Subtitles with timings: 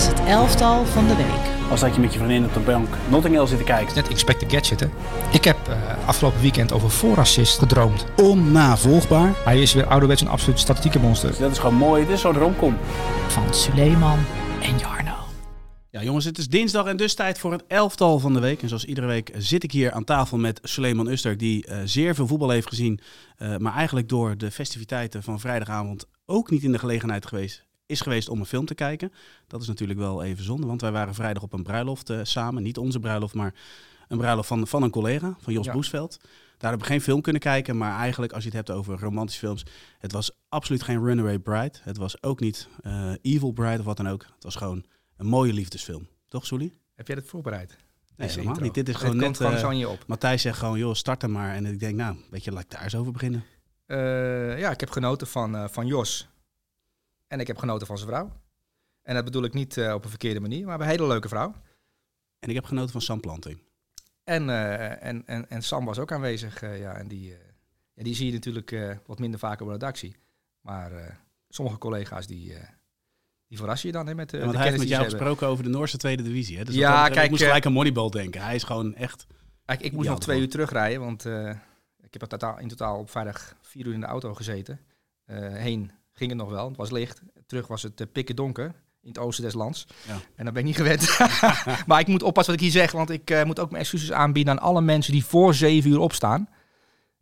[0.00, 1.70] is het elftal van de week.
[1.70, 3.94] Als dat je met je vriendin op de bank Notting Hill zit te kijken.
[3.94, 4.86] Net Inspector Gadget, hè.
[5.32, 8.04] Ik heb uh, afgelopen weekend over voorassist gedroomd.
[8.16, 9.32] Onnavolgbaar.
[9.44, 11.28] Hij is weer ouderwets een absoluut statistieke monster.
[11.28, 12.06] Dus dat is gewoon mooi.
[12.06, 12.76] Dit is zo'n romcom.
[13.28, 14.18] Van Suleiman
[14.62, 15.14] en Jarno.
[15.90, 18.62] Ja, jongens, het is dinsdag en dus tijd voor het elftal van de week.
[18.62, 22.14] En zoals iedere week zit ik hier aan tafel met Suleiman Usterk, die uh, zeer
[22.14, 23.00] veel voetbal heeft gezien.
[23.38, 28.00] Uh, maar eigenlijk door de festiviteiten van vrijdagavond ook niet in de gelegenheid geweest is
[28.00, 29.12] geweest om een film te kijken.
[29.46, 32.62] Dat is natuurlijk wel even zonde, want wij waren vrijdag op een bruiloft uh, samen.
[32.62, 33.54] Niet onze bruiloft, maar
[34.08, 35.72] een bruiloft van, van een collega, van Jos ja.
[35.72, 36.18] Boesveld.
[36.58, 39.40] Daar hebben we geen film kunnen kijken, maar eigenlijk als je het hebt over romantische
[39.40, 39.64] films,
[39.98, 41.78] het was absoluut geen Runaway Bride.
[41.82, 44.22] Het was ook niet uh, Evil Bride of wat dan ook.
[44.34, 44.84] Het was gewoon
[45.16, 46.08] een mooie liefdesfilm.
[46.28, 46.78] Toch, Soelie?
[46.94, 47.76] Heb jij dat voorbereid?
[48.16, 48.74] Nee, helemaal niet.
[48.74, 49.36] Dit is gewoon net...
[49.36, 50.04] Gewoon uh, zo je op.
[50.06, 51.54] Matthijs zegt gewoon, joh, start er maar.
[51.54, 53.44] En ik denk, nou, weet je, laat ik daar eens over beginnen.
[54.58, 56.28] Ja, ik heb genoten van, van Jos.
[57.30, 58.32] En ik heb genoten van zijn vrouw.
[59.02, 61.54] En dat bedoel ik niet uh, op een verkeerde manier, maar een hele leuke vrouw.
[62.38, 63.62] En ik heb genoten van Sam Planting.
[64.24, 66.62] En, uh, en, en, en Sam was ook aanwezig.
[66.62, 67.36] Uh, ja, en die,
[67.94, 70.16] ja, die zie je natuurlijk wat minder vaak op de redactie.
[70.60, 72.54] Maar sommige collega's die,
[73.46, 75.64] die verrassen je dan hè, met, ja, want de hij heeft met jou gesproken over
[75.64, 76.58] de Noorse tweede divisie.
[76.58, 76.64] Hè?
[76.64, 78.42] Dus ja, dat, kijk, ik moest gelijk aan Moneyball denken.
[78.42, 79.26] Hij is gewoon echt...
[79.64, 81.24] Kijk, ik moest nog twee uur terugrijden, want
[82.00, 84.80] ik heb in totaal op vrijdag vier uur in de auto gezeten.
[85.52, 87.22] heen ging het nog wel, het was licht.
[87.46, 88.64] Terug was het uh, pikken donker
[89.02, 89.86] in het oosten des lands.
[90.06, 90.12] Ja.
[90.36, 91.18] En dan ben ik niet gewend.
[91.86, 94.12] maar ik moet oppassen wat ik hier zeg, want ik uh, moet ook mijn excuses
[94.12, 96.48] aanbieden aan alle mensen die voor zeven uur opstaan.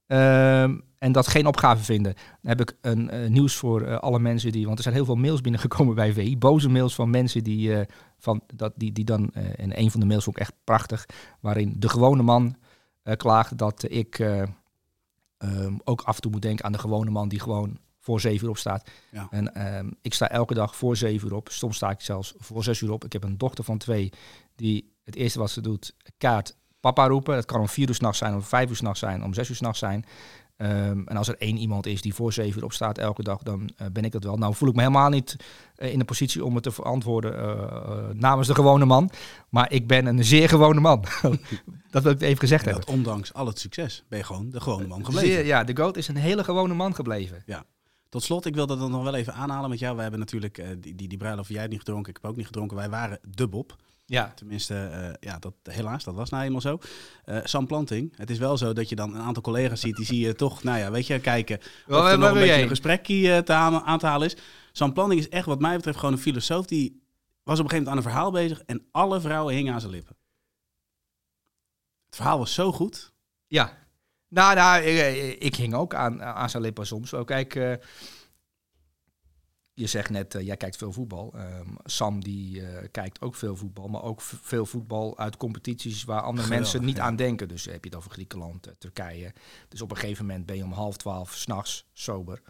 [0.07, 2.15] Um, en dat geen opgave vinden.
[2.15, 4.65] Dan heb ik een uh, nieuws voor alle mensen die.
[4.65, 6.39] Want er zijn heel veel mails binnengekomen bij VI.
[6.39, 7.87] Boze mails van mensen die.
[8.19, 9.33] Van, dat, die, die dan.
[9.33, 11.07] en een van de mails vond ik echt prachtig.
[11.41, 12.57] Waarin de gewone man
[13.17, 14.19] klaagt dat ik
[15.39, 17.79] um, ook af en toe moet denken aan de gewone man die gewoon
[18.09, 18.89] voor zeven uur op staat.
[19.11, 19.29] Ja.
[19.31, 21.49] En um, ik sta elke dag voor zeven uur op.
[21.51, 23.05] Soms sta ik zelfs voor zes uur op.
[23.05, 24.13] Ik heb een dochter van twee
[24.55, 27.35] die het eerste wat ze doet, kaart papa roepen.
[27.35, 29.57] Dat kan om vier uur s'nachts zijn, om vijf uur s'nachts zijn, om zes uur
[29.57, 30.05] s'nachts zijn.
[30.61, 33.43] Um, en als er één iemand is die voor zeven uur op staat elke dag,
[33.43, 34.37] dan uh, ben ik dat wel.
[34.37, 35.37] Nou voel ik me helemaal niet
[35.77, 39.11] uh, in de positie om het te verantwoorden uh, namens de gewone man.
[39.49, 41.05] Maar ik ben een zeer gewone man.
[41.91, 42.87] dat wil ik even gezegd hebben.
[42.87, 45.29] Ondanks al het succes ben je gewoon de gewone man gebleven.
[45.29, 47.43] Zeer, ja, de GOAT is een hele gewone man gebleven.
[47.47, 47.65] Ja.
[48.09, 49.93] Tot slot, ik wil dat dan nog wel even aanhalen met jou.
[49.95, 52.37] Wij hebben natuurlijk uh, die, die, die bruiloft, jij hebt niet gedronken, ik heb ook
[52.37, 52.77] niet gedronken.
[52.77, 53.77] Wij waren de Bob.
[54.07, 54.33] Ja.
[54.35, 56.79] Tenminste, uh, ja, dat, helaas, dat was nou eenmaal zo.
[57.27, 60.07] Uh, Sam Planting, het is wel zo dat je dan een aantal collega's ziet, die
[60.07, 62.63] zie je toch, nou ja, weet je, kijken of er nog een beetje jij?
[62.63, 64.37] een gesprekje te aan, aan te halen is.
[64.73, 67.03] Sam Planting is echt, wat mij betreft, gewoon een filosoof die
[67.43, 69.93] was op een gegeven moment aan een verhaal bezig en alle vrouwen hingen aan zijn
[69.93, 70.17] lippen.
[72.07, 73.13] Het verhaal was zo goed.
[73.47, 73.78] Ja.
[74.29, 77.15] Nou, nou ik, ik hing ook aan, aan zijn lippen soms.
[77.15, 77.73] Ook kijk, uh,
[79.73, 81.35] je zegt net, uh, jij kijkt veel voetbal.
[81.37, 86.21] Um, Sam die uh, kijkt ook veel voetbal, maar ook veel voetbal uit competities waar
[86.21, 87.03] andere Geweldig, mensen niet ja.
[87.03, 87.49] aan denken.
[87.49, 89.33] Dus heb je het over Griekenland, Turkije.
[89.69, 92.43] Dus op een gegeven moment ben je om half twaalf s'nachts sober.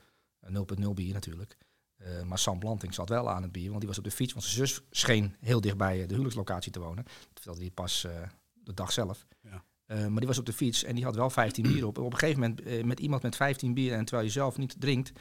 [0.47, 1.57] 0.0 bier natuurlijk.
[1.99, 4.33] Uh, maar Sam Planting zat wel aan het bier, want die was op de fiets.
[4.33, 7.05] Want zijn zus scheen heel dichtbij de huwelijkslocatie te wonen.
[7.05, 8.07] Dat vertelde hij pas
[8.53, 9.27] de dag zelf.
[9.41, 9.65] Ja.
[9.93, 11.97] Uh, maar die was op de fiets en die had wel 15 bier op.
[11.99, 14.57] En op een gegeven moment uh, met iemand met 15 bier en terwijl je zelf
[14.57, 15.13] niet drinkt,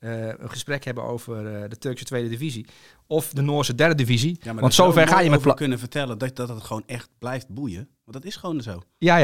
[0.00, 2.66] uh, een gesprek hebben over de Turkse tweede divisie
[3.06, 4.38] of de Noorse derde divisie.
[4.40, 7.08] Ja, maar Want zover ga je met over kunnen vertellen dat, dat het gewoon echt
[7.18, 7.88] blijft boeien.
[8.04, 8.82] Want dat is gewoon zo.
[8.98, 9.16] Ja,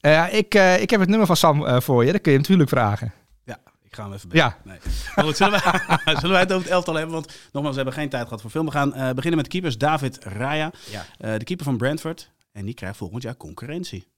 [0.00, 0.28] ja.
[0.28, 2.12] ik, ik heb het nummer van Sam voor je.
[2.12, 3.12] Dat kun je natuurlijk vragen.
[3.44, 4.44] Ja, ik ga hem even bellen.
[4.44, 4.58] Ja.
[4.64, 4.78] Nee.
[5.24, 7.14] Goed, zullen, wij, zullen wij het over het elftal hebben?
[7.14, 8.66] Want nogmaals, we hebben geen tijd gehad voor film.
[8.66, 9.78] We gaan beginnen met de keepers.
[9.78, 11.38] David Raya, ja.
[11.38, 12.32] de keeper van Brentford.
[12.54, 14.08] En die krijgt volgend jaar concurrentie.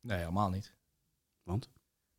[0.00, 0.74] Nee, helemaal niet.
[1.42, 1.68] Want?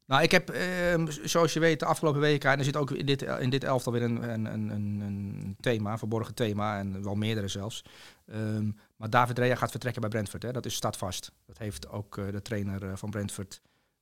[0.06, 3.06] Nou, ik heb, uh, zoals je weet, de afgelopen weken, en er zit ook in
[3.06, 4.69] dit, in dit elftal weer een, een, een,
[5.00, 7.86] een thema, een verborgen thema, en wel meerdere zelfs.
[8.25, 10.52] Um, maar David Rea gaat vertrekken bij Brentford, hè?
[10.52, 11.31] dat is, staat vast.
[11.46, 13.62] Dat heeft ook uh, de trainer uh, van Brentford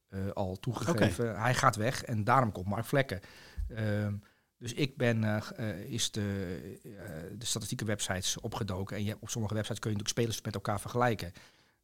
[0.10, 1.30] uh, al toegegeven.
[1.30, 1.42] Okay.
[1.42, 3.22] Hij gaat weg en daarom komt Mark Vlekken.
[3.70, 4.24] Um,
[4.58, 6.94] dus ik ben, uh, is de, uh,
[7.38, 8.98] de statistieke websites opgedoken.
[8.98, 11.32] En je, op sommige websites kun je natuurlijk spelers met elkaar vergelijken.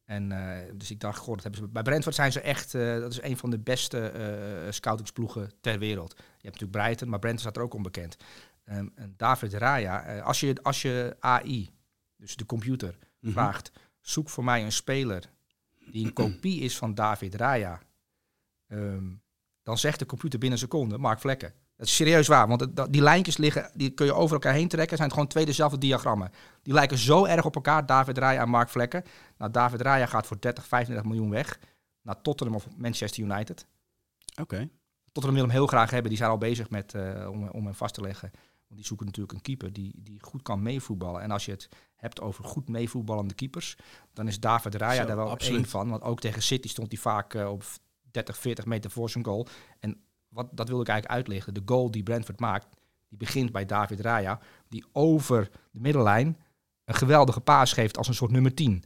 [0.04, 3.12] En uh, dus ik dacht, goh, dat hebben ze, bij Brentford zijn ze echt, dat
[3.12, 4.12] is een van de beste
[4.70, 6.14] scoutingsploegen ter wereld.
[6.16, 8.16] Je hebt natuurlijk Brighton, maar Brentford staat er ook onbekend.
[8.64, 11.70] Um, en David Raya, als, je, als je AI,
[12.16, 13.32] dus de computer, mm -hmm.
[13.32, 13.70] vraagt,
[14.00, 15.30] zoek voor mij een speler
[15.90, 17.80] die een kopie is van David Raya.
[18.68, 19.22] Um,
[19.62, 21.54] dan zegt de computer binnen een seconde, Mark Vlekken.
[21.76, 24.68] Dat is serieus waar, want het, die lijntjes liggen, die kun je over elkaar heen
[24.68, 24.96] trekken.
[24.96, 26.30] zijn het gewoon twee dezelfde diagrammen.
[26.62, 29.04] Die lijken zo erg op elkaar, David Raya en Mark Vlekken.
[29.38, 31.58] Nou, David Raya gaat voor 30, 35 miljoen weg
[32.02, 33.66] naar Tottenham of Manchester United.
[34.32, 34.42] Oké.
[34.42, 34.70] Okay.
[35.12, 37.74] Tottenham wil hem heel graag hebben, die zijn al bezig met, uh, om, om hem
[37.74, 38.30] vast te leggen.
[38.66, 41.22] Want die zoeken natuurlijk een keeper die, die goed kan meevoetballen.
[41.22, 43.76] En als je het hebt over goed meevoetballende keepers,
[44.12, 45.56] dan is David Raya Zo, daar wel absoluut.
[45.56, 45.88] één van.
[45.88, 47.64] Want ook tegen City stond hij vaak eh, op
[48.10, 49.46] 30, 40 meter voor zijn goal.
[49.78, 50.03] En
[50.34, 51.54] wat, dat wil ik eigenlijk uitleggen.
[51.54, 52.66] De goal die Brentford maakt,
[53.08, 54.38] die begint bij David Raya,
[54.68, 56.38] die over de middellijn
[56.84, 58.82] een geweldige paas geeft als een soort nummer 10.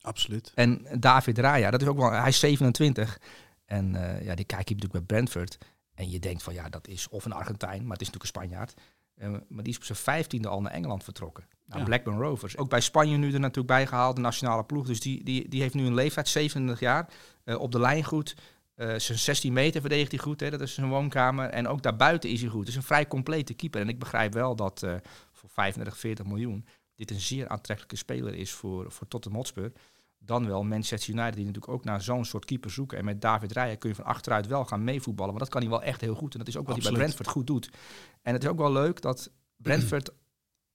[0.00, 0.52] Absoluut.
[0.54, 3.18] En David Raya, dat is ook wel, hij is 27.
[3.64, 5.58] En eh, ja, die kijk je natuurlijk bij Brentford.
[5.94, 8.42] En je denkt van ja, dat is of een Argentijn, maar het is natuurlijk een
[8.42, 8.74] Spanjaard.
[9.14, 11.44] Eh, maar die is op zijn vijftiende al naar Engeland vertrokken.
[11.66, 11.84] Naar Ja.
[11.84, 12.56] Blackburn Rovers.
[12.56, 14.86] Ook bij Spanje nu er natuurlijk bij gehaald, de nationale ploeg.
[14.86, 17.08] Dus die, die, die heeft nu een leeftijd, 27 jaar.
[17.44, 18.36] eh, op de lijn goed.
[18.74, 20.40] Eh, zijn 16 meter verdedigt hij goed.
[20.40, 20.50] Hè?
[20.50, 21.48] Dat is zijn woonkamer.
[21.48, 22.60] En ook daarbuiten is hij goed.
[22.60, 23.80] Het is een vrij complete keeper.
[23.80, 24.94] En ik begrijp wel dat eh,
[25.32, 29.72] voor 35, 40 miljoen dit een zeer aantrekkelijke speler is voor, voor Tottenham Hotspur.
[30.18, 32.98] Dan wel Manchester United, die natuurlijk ook naar zo'n soort keeper zoeken.
[32.98, 35.30] En met David Raya kun je van achteruit wel gaan meevoetballen.
[35.30, 36.32] Maar dat kan hij wel echt heel goed.
[36.32, 37.00] En dat is ook wat hij bij.
[37.00, 37.70] Brentford goed doet.
[38.22, 40.10] En het is ook wel leuk dat Brentford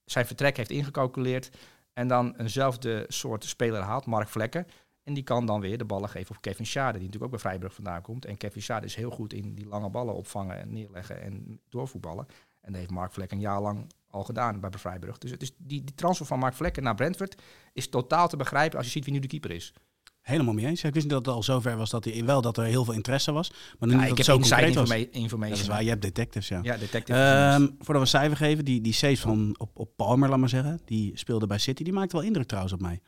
[0.04, 1.50] zijn vertrek heeft ingecalculeerd.
[1.92, 4.66] En dan eenzelfde soort speler haalt, Mark Vlekken.
[5.08, 7.50] En die kan dan weer de ballen geven op Kevin Schade, die natuurlijk ook bij
[7.50, 8.24] Vrijburg vandaan komt.
[8.24, 12.26] En Kevin Schade is heel goed in die lange ballen opvangen en neerleggen en doorvoetballen.
[12.60, 15.18] En dat heeft Mark Vlekken een jaar lang al gedaan bij Vrijburg.
[15.18, 18.76] Dus het is die, die transfer van Mark Vlekken naar Brentford is totaal te begrijpen
[18.76, 19.72] als je ziet wie nu de keeper is.
[20.20, 20.84] Helemaal mee eens.
[20.84, 22.94] Ik wist niet dat het al zover was dat hij wel dat er heel veel
[22.94, 23.52] interesse was.
[23.78, 25.50] Maar nu Ja, ik dat heb zo inside informa- Ja, information.
[25.56, 25.82] dat is waar.
[25.82, 26.60] Je hebt detectives, ja.
[26.62, 27.18] Ja, detective.
[27.18, 30.80] Ehm, voordat we cijfer geven, die, die saves van op, op Palmer, laat maar zeggen,
[30.84, 33.00] die speelde bij City, die maakte wel indruk trouwens op mij.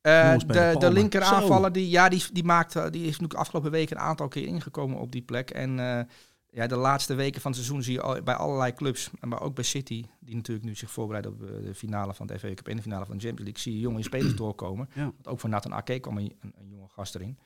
[0.00, 3.40] Eh, de de, de linker aanvaller, die, ja, die, die, maakt, eh, die is natuurlijk
[3.40, 5.50] afgelopen weken een aantal keer ingekomen op die plek.
[5.50, 6.04] En eh,
[6.50, 9.54] ja, de laatste weken van het seizoen zie je al, bij allerlei clubs, maar ook
[9.54, 12.76] bij City, die natuurlijk nu zich voorbereiden op de finale van de FA Cup en
[12.76, 14.88] de finale van de Champions League, zie je jonge spelers doorkomen.
[14.94, 15.02] Ja.
[15.02, 17.38] Want ook voor Nathan Ake kwam een, een, een jonge gast erin,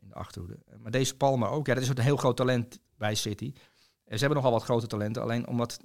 [0.00, 0.58] in de achterhoede.
[0.78, 3.52] Maar deze Palmer ook, ja, dat is ook een heel groot talent bij City.
[4.04, 5.80] Ze hebben nogal wat grote talenten, alleen omdat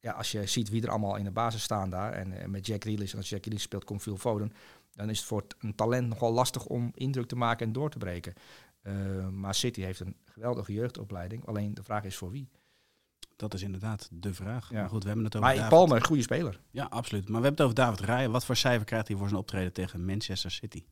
[0.00, 2.12] ja, als je ziet wie er allemaal in de basis staan daar.
[2.12, 4.52] En met Jack Grealish, en als Jack Grealish speelt, komt Phil Foden.
[4.94, 7.98] Dan is het voor een talent nogal lastig om indruk te maken en door te
[7.98, 8.34] breken.
[8.82, 11.46] Eh, maar City heeft een geweldige jeugdopleiding.
[11.46, 12.48] Alleen de vraag is voor wie.
[13.36, 14.70] Dat is inderdaad de vraag.
[14.70, 14.80] Ja.
[14.80, 15.78] Maar goed, we hebben het over Maar David.
[15.78, 16.60] Palmer, een goede speler.
[16.70, 17.28] Ja, absoluut.
[17.28, 18.28] Maar we hebben het over David Raya.
[18.28, 20.84] Wat voor cijfer krijgt hij voor zijn optreden tegen Manchester City?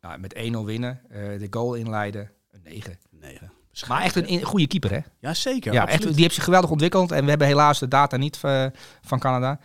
[0.00, 2.98] Nou, met 1-0 winnen, eh, de goal inleiden, een 9.
[3.10, 3.52] 9.
[3.88, 5.00] Maar echt een goede keeper, hè?
[5.18, 5.72] Ja, zeker.
[5.72, 6.04] Ja, absoluut.
[6.04, 7.12] echt, die heeft zich geweldig ontwikkeld.
[7.12, 8.66] En we hebben helaas de data niet eh,
[9.00, 9.60] van Canada.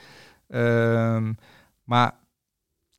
[0.48, 1.34] Ehm,
[1.84, 2.16] maar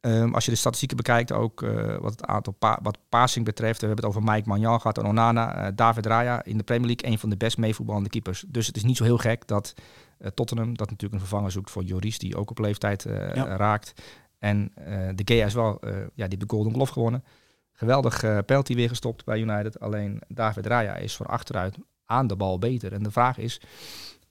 [0.05, 3.81] ehm, als je de statistieken bekijkt, ook eh, wat het aantal pa wat passing betreft.
[3.81, 5.55] We hebben het over Mike Magnan gehad en Onana.
[5.55, 8.45] eh, David Raya in de Premier League, een van de best meevoetballende keepers.
[8.49, 9.75] Dus het is niet zo heel gek dat
[10.19, 13.57] eh, Tottenham, dat natuurlijk een vervanger zoekt voor Joris, die ook op leeftijd Ja.
[13.57, 13.93] raakt.
[14.39, 14.73] En
[15.15, 17.25] de Gea is wel, ja, die heeft de Golden Glove gewonnen.
[17.73, 19.81] Geweldig penalty weer gestopt bij United.
[19.81, 22.93] Alleen David Raya is van achteruit aan de bal beter.
[22.93, 23.61] En de vraag is,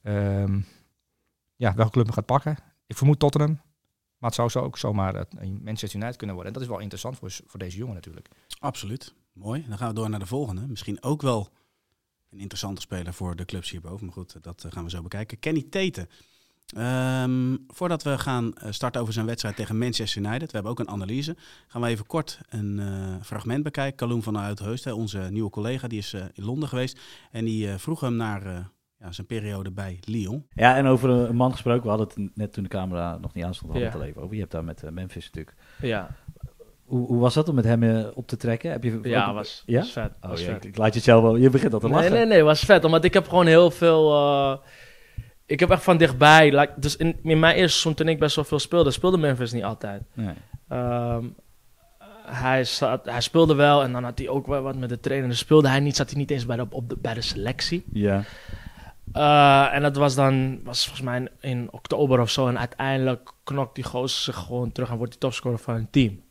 [0.02, 0.60] ehm,
[1.56, 2.58] ja, welke club hem gaat pakken.
[2.88, 3.60] Ik vermoed Tottenham.
[4.24, 6.54] Maar het zou zo ook zomaar een Manchester United kunnen worden.
[6.54, 8.30] En dat is wel interessant voor, voor deze jongen natuurlijk.
[8.60, 9.14] Absoluut.
[9.34, 9.66] Mooi.
[9.68, 10.68] Dan gaan we door naar de volgende.
[10.68, 11.50] Misschien ook wel
[12.30, 14.06] een interessante speler voor de clubs hierboven.
[14.06, 15.40] Maar goed, dat eh, gaan we zo bekijken.
[15.40, 16.10] Kenny Teten.
[16.68, 20.80] Ehm, voordat we gaan eh, starten over zijn wedstrijd tegen Manchester United, we hebben ook
[20.80, 21.36] een analyse,
[21.68, 23.96] gaan we even kort een eh, fragment bekijken.
[23.96, 27.00] Kaloen van Uitheust, hè, onze nieuwe collega, die is in Londen geweest.
[27.32, 28.72] En die vroeg hem naar
[29.04, 30.46] ja, zijn periode bij Lyon.
[30.54, 31.84] Ja, en over een man gesproken.
[31.84, 33.98] We hadden het net toen de camera nog niet aanstond, we hadden Ja.
[33.98, 34.34] het al even over.
[34.34, 35.56] Je hebt daar met eh, Memphis natuurlijk.
[35.82, 36.10] Ja,
[36.84, 38.72] Hoe, hoe was dat om met hem eh, op te trekken?
[38.72, 39.80] Heb je ja ook- was, Ja?
[39.80, 40.12] was vet.
[40.22, 40.64] Oh, was ja, vet.
[40.64, 41.36] ik, ik laat je het zelf wel.
[41.36, 42.12] Je begint al te Nee, lachen.
[42.12, 42.84] nee, nee, was vet.
[42.84, 44.14] Omdat ik heb gewoon heel veel...
[44.14, 44.58] eh,
[45.46, 46.60] ik heb echt van dichtbij...
[46.60, 49.52] Like, dus in, in mijn eerste seizoen, toen ik best wel veel speelde, speelde Memphis
[49.52, 50.02] niet altijd.
[50.14, 50.34] Nee.
[50.68, 51.26] Ehm,
[52.26, 55.30] hij, zat, hij speelde wel en dan had hij ook wel wat met de trainer.
[55.30, 57.84] Dus speelde hij niet, zat hij niet eens bij de, op de, bij de selectie.
[57.94, 58.24] Ja.
[59.14, 62.48] Eh, en dat was dan, was volgens mij in, oktober of zo.
[62.48, 66.22] En uiteindelijk knokt die gozer zich gewoon terug en wordt hij topscorer van een team.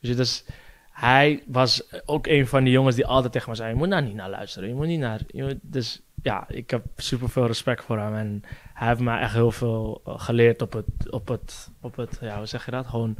[0.00, 0.44] Dus,
[0.90, 4.02] hij was ook een van die jongens die altijd tegen me zei: Je moet daar
[4.02, 4.68] niet naar luisteren.
[4.68, 5.20] Je moet niet naar.
[5.62, 8.14] Dus ja, ik heb super veel respect voor hem.
[8.14, 8.42] En
[8.74, 12.36] hij heeft mij echt heel veel eh, geleerd op het, op het, op het, ja,
[12.36, 12.86] hoe zeg je dat?
[12.86, 13.16] Gewoon,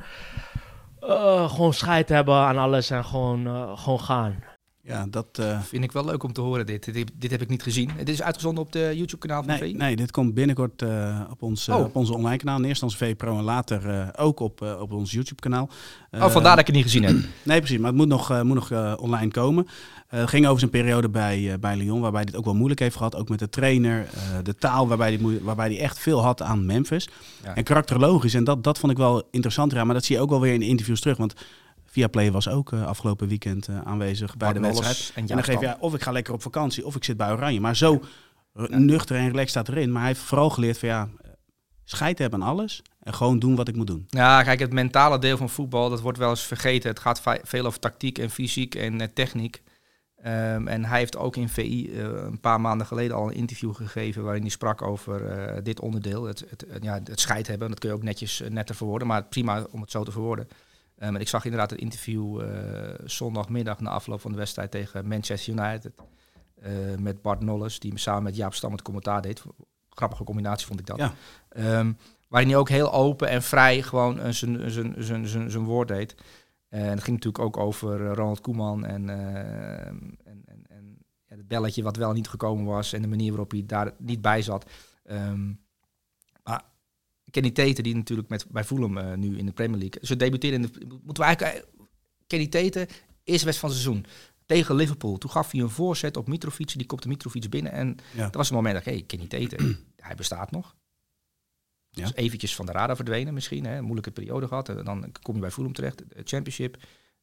[1.01, 4.43] eh, gewoon scheid hebben aan alles en gewoon, gewoon gaan.
[4.87, 5.27] Ja, dat...
[5.33, 6.93] eh, Vind ik wel leuk om te horen dit.
[6.95, 7.91] Dit, dit heb ik niet gezien.
[7.97, 9.77] Dit is uitgezonden op de YouTube kanaal van Nee, VI.
[9.77, 11.85] nee, dit komt binnenkort eh, op, ons, eh, Oh.
[11.85, 12.59] op onze online kanaal.
[12.59, 15.69] In eerste instantie VPRO en later ook op, op ons YouTube kanaal.
[16.11, 17.17] oh, vandaar dat ik het niet gezien heb.
[17.43, 17.79] Nee, precies.
[17.79, 19.67] Maar het moet nog, moet nog online komen.
[20.07, 23.17] Het ging over zijn periode bij, bij Lyon, waarbij het ook wel moeilijk heeft gehad.
[23.17, 24.09] Ook met de trainer,
[24.43, 27.09] de taal, waarbij hij, waarbij echt veel had aan Memphis.
[27.45, 27.55] Ja.
[27.55, 28.35] En karakterologisch.
[28.35, 29.73] En dat, dat vond ik wel interessant.
[29.73, 31.17] Ja, maar dat zie je ook wel weer in de interviews terug.
[31.17, 31.35] Want
[31.95, 35.13] Viaplay was ook eh, afgelopen weekend eh, aanwezig bij de wedstrijd.
[35.15, 37.31] en En dan geef je of ik ga lekker op vakantie of ik zit bij
[37.33, 37.61] Oranje.
[37.61, 38.01] Maar zo
[38.53, 39.93] R- Nuchter en relaxed staat erin.
[39.93, 41.09] Maar hij heeft vooral geleerd van ja,
[41.85, 42.83] scheid hebben aan alles.
[43.01, 44.05] En gewoon doen wat ik moet doen.
[44.09, 46.91] Ja, kijk, het mentale deel van voetbal, dat wordt wel eens vergeten.
[46.91, 49.63] Het gaat veel over tactiek en fysiek en eh, techniek.
[50.17, 53.75] Ehm, en hij heeft ook in VI eh, een paar maanden geleden al een interview
[53.75, 56.25] gegeven waarin hij sprak over eh, dit onderdeel.
[56.25, 59.25] Het, het, ja, het scheid hebben, dat kun je ook netjes eh, netter verwoorden, maar
[59.25, 60.49] prima om het zo te verwoorden.
[60.95, 65.53] En ik zag inderdaad een interview eh, zondagmiddag na afloop van de wedstrijd tegen Manchester
[65.55, 65.93] United.
[66.55, 69.43] eh, met Bart Nolles, die samen met Jaap Stam het commentaar deed.
[69.89, 70.97] Grappige combinatie vond ik dat.
[70.97, 71.13] Ja.
[71.49, 71.93] Ehm,
[72.29, 76.15] waarin hij ook heel open en vrij gewoon eh, zijn- woord deed.
[76.69, 80.99] Eh, En het ging natuurlijk ook over eh, Ronald Koeman en, eh, en, en, en
[81.27, 84.43] het belletje wat wel niet gekomen was en de manier waarop hij daar niet bij
[84.43, 84.71] zat.
[85.05, 85.59] Maar
[87.35, 90.57] Kenny Tete, die natuurlijk met, bij Fulham eh, nu in de Premier League, ze debuteerde
[90.57, 90.71] in de...
[91.05, 91.57] Moeten we eigenlijk...
[91.57, 91.63] eh,
[92.27, 92.79] Kenny Tete,
[93.25, 94.07] eerste wedstrijd van het seizoen
[94.47, 95.19] tegen Liverpool.
[95.19, 98.23] Toen gaf hij een voorzet op Mitrovic, die kopte Mitrovic binnen en Ja.
[98.23, 99.77] dat was het moment dat ik, hey, Kenny Tete,
[100.09, 100.75] hij bestaat nog.
[101.91, 102.03] Ja.
[102.03, 103.65] Dus eventjes van de radar verdwenen misschien.
[103.65, 104.69] Hè, een moeilijke periode gehad.
[104.69, 106.77] En dan kom je bij Fulham terecht, championship.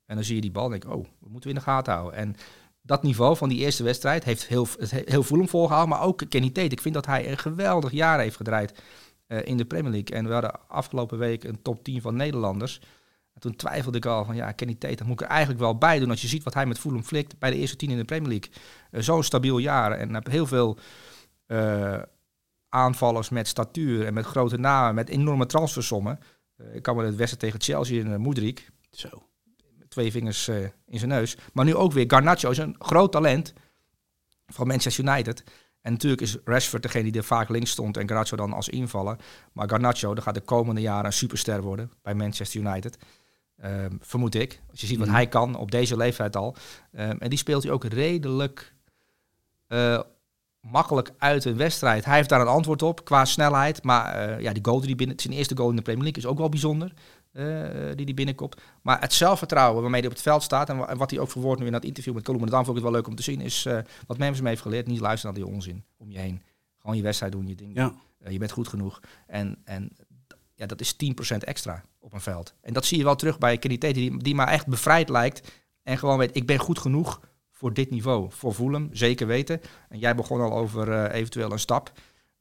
[0.06, 1.70] En dan zie je die bal en denk ik, oh, we moeten we in de
[1.70, 2.20] gaten houden.
[2.20, 2.36] En
[2.82, 4.68] dat niveau van die eerste wedstrijd heeft heel,
[5.06, 5.90] heel Fulham volgehouden.
[5.98, 6.68] Maar ook Kenny Tate.
[6.70, 8.82] Ik vind dat hij een geweldig jaar heeft gedraaid
[9.44, 10.16] in de Premier League.
[10.18, 12.82] En we hadden afgelopen week een top 10 van Nederlanders.
[13.34, 15.78] En toen twijfelde ik al van, ja, Kenny Tate, dat moet ik er eigenlijk wel
[15.78, 16.10] bij doen.
[16.10, 18.30] Als je ziet wat hij met Fulham flikt bij de eerste 10 in de Premier
[18.30, 18.52] League.
[18.92, 19.92] Eh, Zo'n stabiel jaar.
[19.92, 20.78] En heb heel veel...
[21.46, 22.02] eh,
[22.70, 26.20] aanvallers met statuur en met grote namen, met enorme transfersommen.
[26.56, 29.10] Eh, ik kan me het wedstrijd tegen Chelsea en uh, Moedrik, Zo.
[29.90, 31.38] twee vingers eh, in zijn neus.
[31.54, 33.54] Maar nu ook weer Garnacho is een groot talent
[34.48, 35.44] van Manchester United.
[35.82, 39.18] En natuurlijk is Rashford degene die er vaak links stond en Garnacho dan als invaller.
[39.54, 42.98] Maar Garnacho, dat gaat de komende jaren een superster worden bij Manchester United.
[43.58, 44.62] Ehm, vermoed ik.
[44.72, 45.16] Als je ziet wat Mhm.
[45.16, 46.56] hij kan op deze leeftijd al.
[46.92, 48.74] Ehm, en die speelt hij ook redelijk
[49.68, 50.00] eh,
[50.62, 52.06] makkelijk uit een wedstrijd.
[52.06, 53.84] Hij heeft daar een antwoord op qua snelheid.
[53.84, 56.30] Maar eh, ja, die goal die binnen, zijn eerste goal in de Premier League is
[56.30, 56.94] ook wel bijzonder.
[57.32, 57.46] Eh,
[57.96, 58.56] die die binnenkomt.
[58.82, 60.70] Maar het zelfvertrouwen waarmee hij op het veld staat.
[60.70, 62.46] En, wa- en wat hij ook verwoordt nu in dat interview met Colombo.
[62.46, 63.42] Dan vond ik het wel leuk om te zien.
[63.42, 64.88] Is eh, wat Memphis me heeft geleerd.
[64.88, 66.42] Niet luisteren naar die onzin om je heen.
[66.78, 67.76] Gewoon je wedstrijd doen, je ding.
[67.76, 67.94] Ja.
[68.20, 69.00] Eh, je bent goed genoeg.
[69.28, 69.90] En, en
[70.56, 70.94] ja, dat is
[71.34, 72.54] 10% extra op een veld.
[72.62, 75.52] En dat zie je wel terug bij Kenny Tate, die, die maar echt bevrijd lijkt.
[75.84, 77.20] En gewoon weet, ik ben goed genoeg
[77.52, 78.28] voor dit niveau.
[78.32, 79.62] Voor Fulham, zeker weten.
[79.90, 81.92] En jij begon al over eventueel een stap.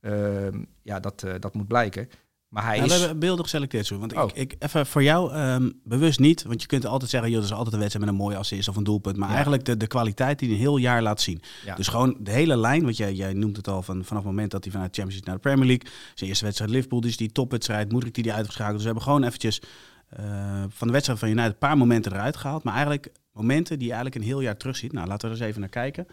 [0.01, 2.09] Ehm, ja, dat, dat moet blijken.
[2.51, 2.93] Maar hij Ja, is...
[2.93, 3.99] We hebben beeldig geselecteerd zo.
[3.99, 4.29] Want Oh.
[4.35, 6.43] ik, ik, even voor jou, ehm, bewust niet.
[6.43, 8.69] Want je kunt altijd zeggen, joh, dat is altijd een wedstrijd met een mooie assist
[8.69, 9.17] of een doelpunt.
[9.17, 9.33] Maar Ja.
[9.35, 11.41] eigenlijk de, de kwaliteit die hij een heel jaar laat zien.
[11.65, 11.75] Ja.
[11.75, 14.51] Dus gewoon de hele lijn, want jij, jij noemt het al van, vanaf het moment
[14.51, 16.11] dat hij vanuit de Champions League naar de Premier League.
[16.15, 18.73] Zijn eerste wedstrijd Liverpool, dus die topwedstrijd, Moedrik die die uitgeschakeld.
[18.75, 19.61] Dus we hebben gewoon eventjes
[20.09, 20.25] eh,
[20.69, 22.63] van de wedstrijd van United een paar momenten eruit gehaald.
[22.65, 24.93] Maar eigenlijk momenten die je eigenlijk een heel jaar terugziet.
[24.93, 26.07] Nou, laten we er eens even naar kijken.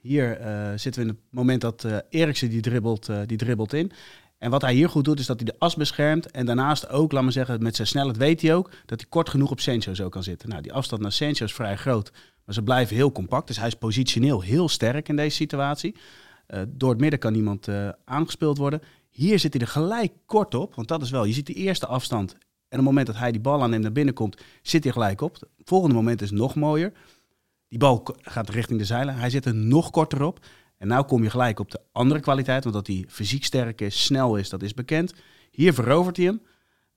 [0.00, 3.92] Hier eh, zitten we in het moment dat eh Eriksen die dribbelt, die dribbelt in.
[4.46, 6.30] En wat hij hier goed doet, is dat hij de as beschermt.
[6.30, 9.28] En daarnaast ook, laat maar zeggen, met zijn snelheid weet hij ook dat hij kort
[9.28, 10.48] genoeg op Sancho zo kan zitten.
[10.48, 12.12] Nou, die afstand naar Sancho is vrij groot.
[12.44, 13.46] Maar ze blijven heel compact.
[13.46, 15.96] Dus hij is positioneel heel sterk in deze situatie.
[16.46, 18.82] Eh, door het midden kan niemand eh, aangespeeld worden.
[19.10, 20.74] Hier zit hij er gelijk kort op.
[20.74, 22.32] Want dat is wel, je ziet die eerste afstand.
[22.32, 25.20] En op het moment dat hij die bal aanneemt naar binnen komt, zit hij gelijk
[25.20, 25.34] op.
[25.34, 26.92] Het volgende moment is nog mooier.
[27.68, 29.14] Die bal gaat richting de zeilen.
[29.16, 30.40] Hij zit er nog korter op.
[30.78, 32.62] En nou kom je gelijk op de andere kwaliteit.
[32.62, 35.14] Want dat hij fysiek sterk is, snel is, dat is bekend.
[35.50, 36.40] Hier verovert hij hem.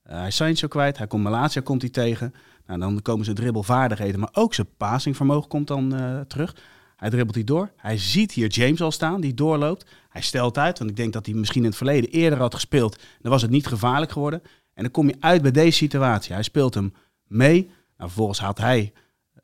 [0.04, 0.98] Eh, hij is Sancho kwijt.
[0.98, 2.34] Hij komt Malatia komt hij tegen.
[2.66, 4.20] Nou, dan komen zijn dribbelvaardigheden.
[4.20, 6.56] Maar ook zijn passingvermogen komt dan eh, terug.
[6.96, 7.72] Hij dribbelt die door.
[7.76, 9.86] Hij ziet hier James al staan, die doorloopt.
[10.10, 13.00] Hij stelt uit, want ik denk dat hij misschien in het verleden eerder had gespeeld.
[13.22, 14.42] Dan was het niet gevaarlijk geworden.
[14.74, 16.34] En dan kom je uit bij deze situatie.
[16.34, 16.94] Hij speelt hem
[17.28, 17.64] mee.
[17.98, 18.94] Nou, vervolgens haalt hij,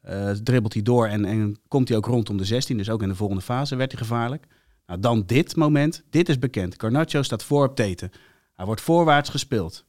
[0.05, 2.77] eh, dribbelt hij door en, en komt hij ook rondom de 16.
[2.77, 4.47] Dus ook in de volgende fase werd hij gevaarlijk.
[4.85, 6.03] Nou, dan dit moment.
[6.09, 6.75] Dit is bekend.
[6.77, 8.11] Garnacho staat voor op Teten.
[8.53, 9.85] Hij wordt voorwaarts gespeeld.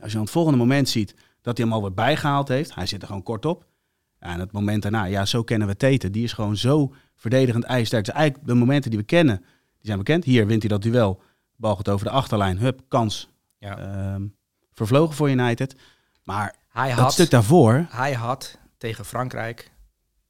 [0.00, 2.74] Als je aan het volgende moment ziet dat hij hem alweer bijgehaald heeft.
[2.74, 3.66] Hij zit er gewoon kort op.
[4.20, 6.12] Ja, en het moment daarna, ja, zo kennen we Teten.
[6.12, 8.04] Die is gewoon zo verdedigend ijsterk.
[8.04, 9.38] Dus eigenlijk de momenten die we kennen,
[9.76, 10.24] die zijn bekend.
[10.24, 11.22] Hier wint hij dat duel.
[11.56, 12.58] Bal gaat over de achterlijn.
[12.58, 13.28] Hup, kans.
[13.58, 13.78] Ja.
[13.78, 14.26] Ehm,
[14.72, 15.76] vervlogen voor United.
[16.22, 17.86] Maar hij, dat had, stuk daarvoor...
[17.90, 19.70] hij had tegen Frankrijk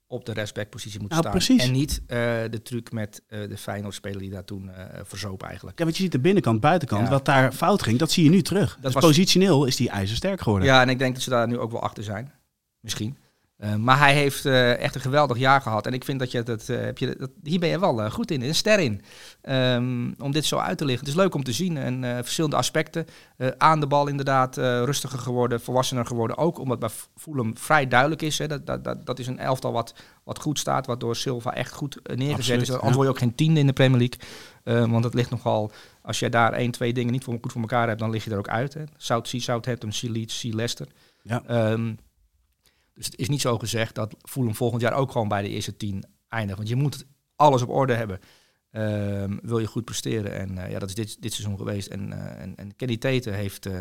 [0.07, 1.47] op de respectpositie moeten Nou, staan.
[1.47, 1.67] precies.
[1.69, 2.17] En niet eh,
[2.51, 4.71] de truc met eh, de Feyenoord-speler die daar toen
[5.03, 5.79] verzoop eigenlijk.
[5.79, 7.05] Ja, want je ziet de binnenkant, buitenkant.
[7.05, 7.11] Ja.
[7.11, 8.79] Wat daar fout ging, dat zie je nu terug.
[8.81, 10.69] dus was- positioneel is die ijzersterk geworden.
[10.69, 12.33] Ja, en ik denk dat ze daar nu ook wel achter zijn.
[12.81, 13.17] Misschien.
[13.57, 15.87] Eh, maar hij heeft eh, echt een geweldig jaar gehad.
[15.87, 18.31] En ik vind dat je dat, eh, heb je, dat hier ben je wel goed
[18.31, 19.03] in, een ster in.
[19.41, 21.07] Ehm, om dit zo uit te lichten.
[21.07, 23.07] Het is leuk om te zien en verschillende aspecten.
[23.59, 26.37] Aan de bal inderdaad rustiger geworden, volwassener geworden.
[26.37, 28.39] Ook omdat bij Fulham vrij duidelijk is.
[28.39, 29.95] Hè, dat, dat, dat, dat is een elftal wat,
[30.25, 32.69] wat goed staat, wat door Silva echt goed neergezet Absoluut, is.
[32.69, 32.75] ja.
[32.75, 34.19] Anders word je ook geen tiende in de Premier League.
[34.67, 35.71] Eh, want het ligt nogal,
[36.03, 38.31] als je daar één, twee dingen niet voor, goed voor elkaar hebt, dan lig je
[38.31, 38.75] er ook uit.
[38.75, 38.83] Hè.
[38.97, 40.87] South Southampton, Sea Leeds, Sea Leicester.
[41.23, 41.43] Ja.
[41.47, 41.93] Ehm,
[42.97, 45.77] dus het is niet zo gezegd dat Fulham volgend jaar ook gewoon bij de eerste
[45.77, 46.57] tien eindigt.
[46.57, 48.21] Want je moet alles op orde hebben.
[48.71, 50.33] Ehm, wil je goed presteren.
[50.33, 51.89] En eh, ja, dat is dit, dit seizoen geweest.
[51.89, 53.79] En, eh, en, en Kenny Tete heeft eh,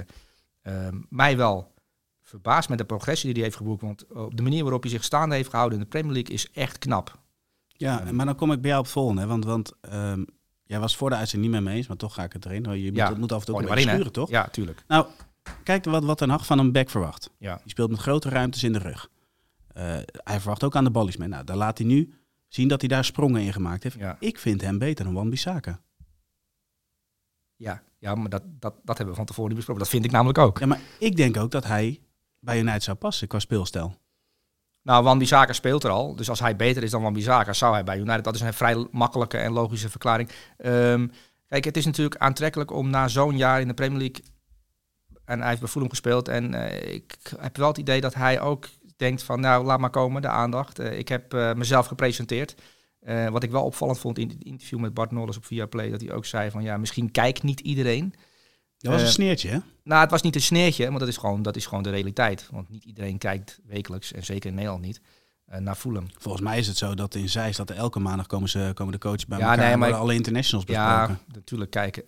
[0.61, 1.73] ehm, mij wel
[2.21, 3.81] verbaasd met de progressie die hij heeft geboekt.
[3.81, 6.51] Want op de manier waarop hij zich staande heeft gehouden in de Premier League is
[6.51, 7.19] echt knap.
[7.67, 9.21] Ja, maar dan kom ik bij jou op het volgende.
[9.21, 9.27] Hè?
[9.27, 10.23] Want, want ehm,
[10.63, 12.63] jij was voor de uitzending niet met me eens, maar toch ga ik het erin.
[12.63, 14.29] Je moet, Ja, het moet af en toe ook sturen, toch?
[14.29, 14.83] Ja, tuurlijk.
[14.87, 15.07] Nou,
[15.63, 17.29] kijk wat, wat Ten Hag van een back verwacht.
[17.37, 17.55] Ja.
[17.55, 19.09] Die speelt met grote ruimtes in de rug.
[19.67, 21.27] Eh, hij verwacht ook aan de ballies mee.
[21.27, 22.13] Nou, daar laat hij nu
[22.47, 23.97] zien dat hij daar sprongen in gemaakt heeft.
[23.99, 25.81] Ja, Ik vind hem beter dan Wan-Bissaka.
[27.55, 29.83] ja, ja maar dat, dat, dat hebben we van tevoren niet besproken.
[29.83, 30.59] Dat vind ik namelijk ook.
[30.59, 32.01] Ja, maar ik denk ook dat hij
[32.39, 33.95] bij United zou passen qua speelstijl.
[34.81, 36.15] Nou, Wan Bissaka speelt er al.
[36.15, 38.23] Dus als hij beter is dan Wan Bissaka, zou hij bij United.
[38.23, 40.29] Dat is een vrij makkelijke en logische verklaring.
[40.57, 41.07] Ehm,
[41.47, 44.23] kijk, het is natuurlijk aantrekkelijk om na zo'n jaar in de Premier League...
[45.25, 46.27] En hij heeft bij Fulham gespeeld.
[46.27, 48.67] En eh, ik heb wel het idee dat hij ook
[48.97, 49.39] denkt van...
[49.39, 50.79] Nou, laat maar komen, de aandacht.
[50.79, 52.55] Eh, ik heb eh, mezelf gepresenteerd.
[53.29, 55.89] Wat ik wel opvallend vond in het interview met Bart Nolles op Viaplay...
[55.89, 58.13] dat hij ook zei van, ja, misschien kijkt niet iedereen...
[58.77, 59.57] Dat was een sneertje, hè?
[59.83, 62.47] Nou, het was niet een sneertje, want dat is gewoon, dat is gewoon de realiteit.
[62.51, 65.01] Want niet iedereen kijkt wekelijks, en zeker in Nederland niet,
[65.59, 66.05] naar Fulham.
[66.17, 68.93] Volgens mij is het zo dat in Zeist dat er elke maandag komen, ze, komen
[68.93, 71.23] de coaches bij Ja, elkaar nee, maar ik- alle internationals Ja, besproken.
[71.33, 72.03] natuurlijk kijken.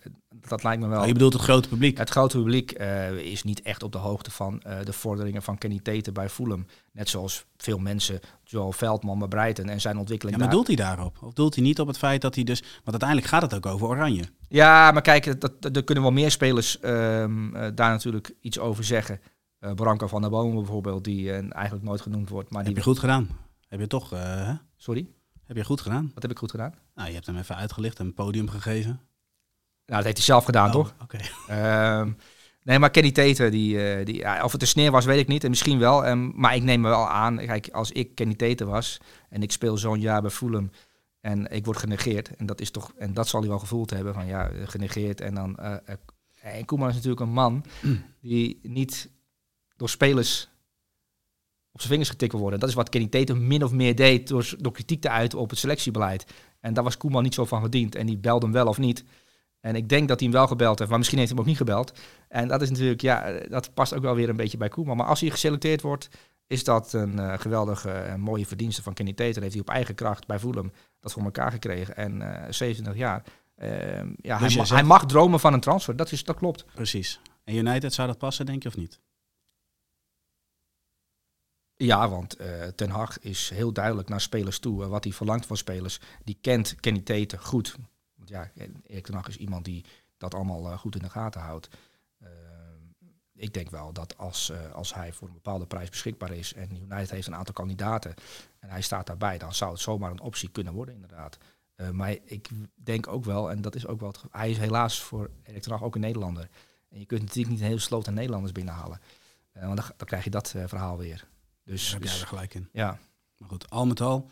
[0.48, 1.00] Dat lijkt me wel.
[1.00, 1.98] Oh, je bedoelt het grote publiek.
[1.98, 5.58] Het grote publiek eh, is niet echt op de hoogte van eh, de vorderingen van
[5.58, 6.66] Kenny Tete bij Fulham.
[6.92, 10.54] Net zoals veel mensen, Joel Veldman bij Breiten en zijn Ja, ontwikkeling maar daar.
[10.56, 11.16] doelt hij daarop?
[11.22, 12.60] Of doelt hij niet op het feit dat hij dus...
[12.60, 14.24] Want uiteindelijk gaat het ook over Oranje.
[14.48, 18.58] Ja, maar kijk, dat, dat, er kunnen wel meer spelers ehm, eh, daar natuurlijk iets
[18.58, 19.20] over zeggen.
[19.58, 22.50] Eh Branko van der Bomen bijvoorbeeld, die eh, eigenlijk nooit genoemd wordt.
[22.50, 22.76] Maar Heb die...
[22.82, 23.28] je goed gedaan.
[23.68, 24.12] Heb je toch...
[24.12, 24.50] eh?
[24.76, 25.08] Sorry,
[25.44, 26.10] heb je goed gedaan?
[26.14, 26.74] wat heb ik goed gedaan?
[26.94, 28.90] Nou, je hebt hem even uitgelicht en een podium gegeven.
[28.90, 29.00] Nou,
[29.86, 30.94] dat heeft hij zelf gedaan, Oh, toch?
[31.02, 31.18] Oké.
[31.48, 32.12] Ehm,
[32.62, 35.44] nee, maar Kenny Tete, die, die, ja, of het een sneer was, weet ik niet.
[35.44, 36.04] En misschien wel.
[36.04, 39.52] Ehm, maar ik neem me wel aan, kijk, als ik Kenny Tete was en ik
[39.52, 40.70] speel zo'n jaar bij Fulham
[41.20, 42.36] en ik word genegeerd.
[42.36, 45.20] En dat is toch, en dat zal hij wel gevoeld hebben van ja, genegeerd.
[45.20, 45.58] En dan,
[46.40, 47.64] en Koeman is natuurlijk een man
[48.20, 49.10] die niet
[49.78, 50.48] door spelers
[51.72, 52.60] op zijn vingers getikt worden.
[52.60, 55.50] Dat is wat Kenny Tete min of meer deed door, door kritiek te uiten op
[55.50, 56.26] het selectiebeleid.
[56.60, 57.94] En daar was Koeman niet zo van gediend.
[57.94, 59.04] En die belde hem wel of niet.
[59.60, 61.58] En ik denk dat hij hem wel gebeld heeft, maar misschien heeft hij hem ook
[61.58, 61.98] niet gebeld.
[62.28, 64.96] En dat is natuurlijk, ja, eh, dat past ook wel weer een beetje bij Koeman.
[64.96, 66.08] Maar als hij geselecteerd wordt,
[66.46, 69.40] is dat een eh, geweldige en mooie verdienste van Kenny Tater.
[69.42, 71.96] Heeft hij op eigen kracht bij Fulham dat voor elkaar gekregen.
[71.96, 73.22] En eh 27 jaar.
[73.56, 73.70] Ehm,
[74.16, 75.96] ja, hij, je ma- zegt- hij mag dromen van een transfer.
[75.96, 76.64] Dat, is, dat klopt.
[76.74, 77.20] Precies.
[77.44, 79.00] En United zou dat passen, denk je, of niet?
[81.80, 84.82] Ja, want eh, Ten Hag is heel duidelijk naar spelers toe.
[84.82, 86.00] eh, wat hij verlangt van spelers.
[86.24, 87.76] Die kent Kenny Tater goed.
[88.14, 88.50] Want ja,
[88.86, 89.84] Erik Ten Hag is iemand die
[90.16, 91.68] dat allemaal eh, goed in de gaten houdt.
[92.18, 92.28] Eh,
[93.34, 96.76] ik denk wel dat als, eh, als hij voor een bepaalde prijs beschikbaar is en
[96.82, 98.14] United heeft een aantal kandidaten
[98.58, 101.38] en hij staat daarbij, dan zou het zomaar een optie kunnen worden inderdaad.
[101.74, 105.30] Eh, maar ik denk ook wel, en dat is ook wel, hij is helaas voor
[105.42, 106.48] Erik ten Hag ook een Nederlander.
[106.88, 109.00] En je kunt natuurlijk niet een hele sloot aan Nederlanders binnenhalen.
[109.52, 111.28] Eh, want dan, krijg je dat eh, verhaal weer.
[111.68, 112.68] Dus, Daar heb jij dus- er gelijk in.
[112.72, 112.98] ja,
[113.38, 114.30] Maar goed, al met al,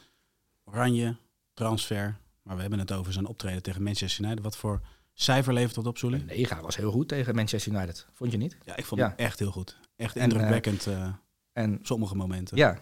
[0.64, 1.16] Oranje,
[1.54, 2.16] transfer.
[2.42, 4.42] Maar we hebben het over zijn optreden tegen Manchester United.
[4.44, 4.80] Wat voor
[5.14, 8.06] cijfer levert dat op, een nega was heel goed tegen Manchester United.
[8.12, 8.56] Vond je niet?
[8.64, 9.06] Ja, ik vond Ja.
[9.08, 9.76] hem echt heel goed.
[9.96, 11.08] Echt En, indrukwekkend eh,
[11.52, 12.56] En sommige momenten.
[12.56, 12.78] ja,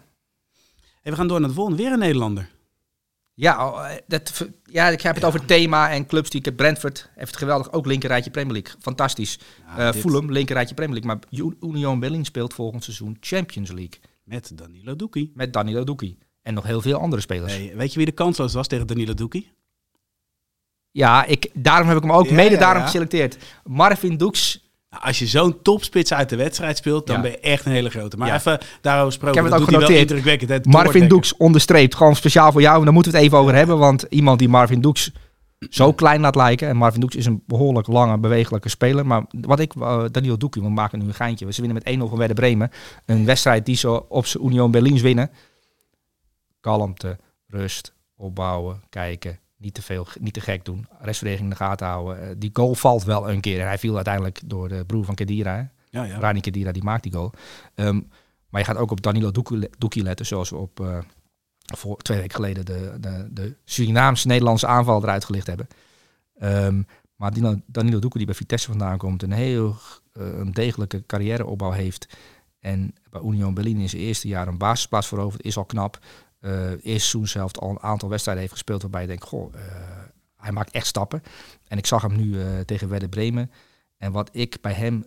[1.03, 1.83] Hey, we gaan door naar de volgende.
[1.83, 2.51] Weer een Nederlander.
[3.35, 6.57] Ja, oh, eh, dat, ja, ik heb het over thema en clubs die ik heb.
[6.57, 7.73] Brentford heeft het geweldig.
[7.73, 8.81] Ook linkerrijtje Premier League.
[8.81, 9.39] Fantastisch.
[9.77, 11.19] Ja, dit Fulham, linkerrijtje Premier League.
[11.41, 14.01] Maar Union Berlin speelt volgend seizoen Champions League.
[14.25, 15.33] Met Danilo Doekie.
[15.35, 16.19] Met Danilo Doekie.
[16.43, 17.57] En nog heel veel andere spelers.
[17.57, 19.53] Hey, weet je wie de kansloos was tegen Danilo Doekie?
[20.91, 22.85] Ja, ik, daarom heb ik hem ook Ja, mede ja, daarom ja.
[22.85, 23.37] geselecteerd.
[23.65, 24.63] Marvin Doeks.
[24.91, 27.91] Nou, als je zo'n topspits uit de wedstrijd speelt, dan ben je echt een hele
[27.91, 28.17] grote.
[28.17, 29.37] Maar even daarover gesproken.
[29.37, 30.67] Ik heb het ook genoteerd.
[30.67, 31.09] Marvin.
[31.09, 31.95] Doeks onderstreept.
[31.95, 32.79] Gewoon speciaal voor jou.
[32.79, 33.79] En daar moeten we het even over hebben.
[33.79, 35.11] Want iemand die Marvin Doeks
[35.71, 36.69] zo klein laat lijken.
[36.69, 39.07] En Marvin Doeks is een behoorlijk lange, bewegelijke speler.
[39.07, 41.53] Maar wat ik, uh, Danilo Doekie, we maken nu een geintje.
[41.53, 42.71] Ze winnen met 1-0 van Werder Bremen.
[43.07, 45.31] Een wedstrijd die ze op zijn Union Berlins winnen.
[46.61, 49.39] Kalmte, rust, opbouwen, kijken.
[49.57, 50.87] Niet te veel, niet te gek doen.
[51.01, 52.23] Restverdediging in de gaten houden.
[52.23, 53.61] Eh, die goal valt wel een keer.
[53.61, 55.55] En hij viel uiteindelijk door de broer van Kedira.
[55.57, 55.63] hè.
[55.99, 56.19] Ja, ja.
[56.19, 57.33] Rani Kedira die maakt die goal.
[57.75, 58.01] Ehm,
[58.49, 60.99] Maar je gaat ook op Danilo Doekie Doekie letten, zoals we op eh,
[61.65, 65.69] voor twee weken geleden de, de, de Surinaams-Nederlandse aanval eruit gelicht hebben.
[66.39, 66.83] Ehm,
[67.17, 69.77] maar Danilo, Danilo die bij Vitesse vandaan komt, een heel
[70.13, 72.09] eh, een degelijke carrièreopbouw heeft.
[72.61, 75.99] En bij Union Berlin in zijn eerste jaar een basisplaats veroverd, is al knap.
[76.41, 79.61] Eh eerst seizoen zelf al een aantal wedstrijden heeft gespeeld waarbij je denkt, goh, eh,
[80.37, 81.23] hij maakt echt stappen.
[81.69, 83.51] En ik zag hem nu tegen Werder Bremen.
[83.97, 85.07] En wat ik bij hem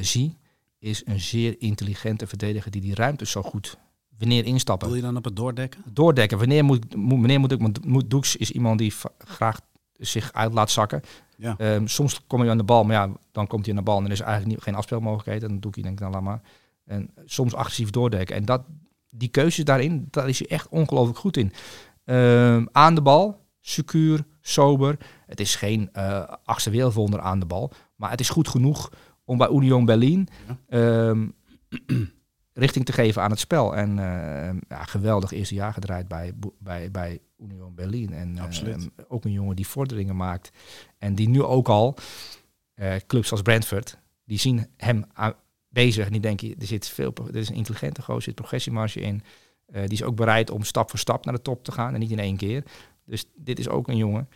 [0.00, 0.38] zie,
[0.78, 3.78] is een zeer intelligente verdediger die die ruimte zo goed
[4.18, 4.88] wanneer instappen.
[4.88, 5.82] Wil je dan op het doordekken?
[5.92, 6.38] Doordekken.
[6.38, 9.60] Wanneer moet, moet, wanneer moet ik, want moet, Doeks is iemand die graag
[9.92, 11.02] zich uit laat zakken.
[11.36, 11.54] Ja.
[11.58, 13.98] Ehm, soms kom je aan de bal, maar ja, dan komt hij aan de bal
[13.98, 15.42] en er is eigenlijk niet, geen afspeelmogelijkheid.
[15.42, 16.40] En dan doe ik denk ik dan laat maar.
[16.84, 18.36] En soms agressief doordekken.
[18.36, 18.62] En dat,
[19.10, 21.52] die keuzes daarin, daar is hij echt ongelooflijk goed in.
[22.04, 24.96] Ehm, aan de bal, secuur, sober.
[25.26, 28.90] Het is geen eh achtste wereldwonder aan de bal, maar het is goed genoeg
[29.24, 30.28] om bij Union Berlin
[30.68, 31.28] ehm,
[32.56, 33.76] richting te geven aan het spel.
[33.76, 38.12] En eh, ja, geweldig eerste jaar gedraaid bij, bij, bij Union Berlin.
[38.12, 40.50] En eh, ook een jongen die vorderingen maakt.
[40.98, 41.96] En die nu ook al,
[42.74, 45.04] eh, clubs als Brentford, die zien hem
[45.68, 46.06] bezig.
[46.06, 49.22] En die denken, er zit veel, er is een intelligente gozer, er zit progressiemarge in.
[49.66, 52.10] Die is ook bereid om stap voor stap naar de top te gaan en niet
[52.10, 52.62] in één keer.
[53.04, 54.28] Dus dit is ook een jongen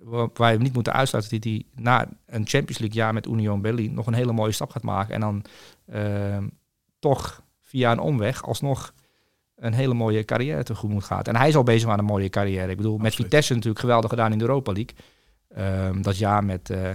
[0.00, 3.60] wa- waar we niet moeten uitsluiten dat hij na een Champions League jaar met Union
[3.60, 5.14] Berlin nog een hele mooie stap gaat maken.
[5.14, 5.44] En dan
[6.98, 7.42] toch
[7.74, 8.94] via een omweg alsnog
[9.56, 11.28] een hele mooie carrière tegemoet gaat.
[11.28, 12.70] En hij is al bezig aan een mooie carrière.
[12.70, 13.14] Ik bedoel, met.
[13.14, 14.96] Vitesse natuurlijk geweldig gedaan in de Europa League.
[15.48, 16.90] Ehm, dat jaar met, eh,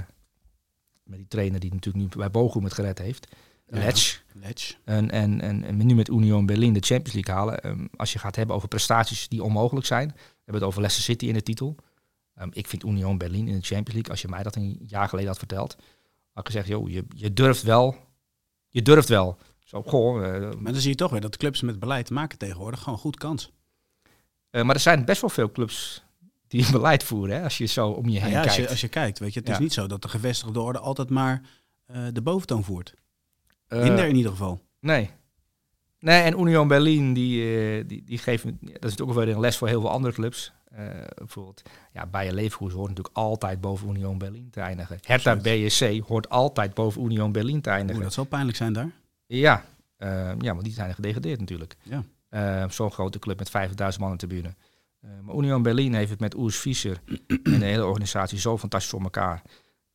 [1.04, 3.28] met die trainer die natuurlijk nu bij Bochum het gered heeft.
[3.68, 3.78] Ja.
[3.78, 4.24] Letch.
[4.34, 4.76] Ledge.
[4.84, 7.63] En, en, en, en nu met Union Berlin de Champions League halen.
[7.63, 10.08] Ehm, als je gaat hebben over prestaties die onmogelijk zijn.
[10.08, 11.76] We hebben het over Leicester City in de titel.
[12.36, 15.10] Ehm, ik vind Union Berlin in de Champions League, als je mij dat een jaar
[15.10, 15.76] geleden had verteld,
[16.32, 17.96] had ik gezegd, joh, je, je durft wel.
[18.70, 19.38] Je durft wel.
[19.70, 22.80] Zo, goh, eh, Maar dan zie je toch weer dat clubs met beleid maken tegenwoordig
[22.80, 23.52] gewoon goed kans.
[24.50, 26.04] eh, maar er zijn best wel veel clubs
[26.48, 28.62] die beleid voeren, hè, als je zo om je heen als, kijkt.
[28.62, 31.10] je, als je kijkt, weet je, het is niet zo dat de gevestigde orde altijd
[31.10, 31.42] maar
[31.86, 32.94] eh, de boventoon voert.
[33.68, 34.62] Hinder in ieder geval.
[34.80, 35.10] Nee.
[36.00, 38.46] Nee, en Union Berlin, die, die, die geeft,
[38.80, 40.54] dat is ook wel weer een les voor heel veel andere clubs.
[40.72, 41.62] Eh, bijvoorbeeld,
[41.94, 44.98] ja, Bayer Leverkusen hoort natuurlijk altijd boven Union Berlin te eindigen.
[45.02, 47.96] Hertha BSC hoort altijd boven Union Berlin te eindigen.
[47.96, 48.92] Oeh, dat zal pijnlijk zijn daar.
[49.38, 49.65] Ja,
[49.98, 51.76] eh, ja, want die zijn gedegradeerd natuurlijk.
[51.84, 52.04] Ja.
[52.30, 54.56] Eh, Zo'n grote club met 50.000 man in de tribune.
[55.02, 58.89] Eh, maar Union Berlin heeft het met Urs Fischer en de hele organisatie zo fantastisch
[58.89, 59.42] voor elkaar.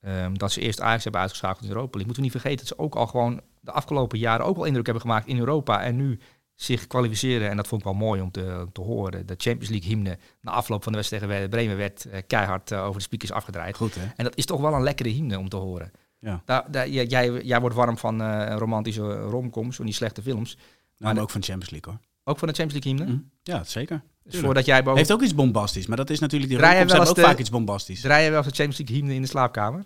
[0.00, 2.06] ehm, dat ze eerst Ajax hebben uitgeschakeld in Europa League.
[2.06, 4.84] Moeten we niet vergeten dat ze ook al gewoon de afgelopen jaren ook al indruk
[4.84, 5.82] hebben gemaakt in Europa.
[5.82, 6.18] En nu
[6.54, 7.50] zich kwalificeren.
[7.50, 9.26] En dat vond ik wel mooi om te, te horen.
[9.26, 13.02] De Champions League hymne na afloop van de wedstrijd tegen Bremen werd keihard over de
[13.02, 13.76] speakers afgedraaid.
[13.76, 14.06] Goed, hè?
[14.16, 15.90] En dat is toch wel een lekkere hymne om te horen.
[16.24, 16.42] Ja.
[16.44, 20.54] Daar, daar, jij, jij, wordt warm van eh, romantische romcoms, van die slechte films.
[20.54, 22.00] Nou, Maar maar de- ook van de Champions League, hoor.
[22.24, 23.22] Ook van de Champions League hymne.
[23.42, 23.50] Hm?
[23.52, 24.02] Ja, zeker.
[24.22, 24.98] Dus voordat jij boven...
[24.98, 27.26] Heeft ook iets bombastisch, maar dat is natuurlijk die Draai romcoms wel hebben ook eens
[27.26, 28.00] vaak de- iets bombastisch.
[28.00, 29.84] Draai je wel eens de Champions League hymne in de slaapkamer?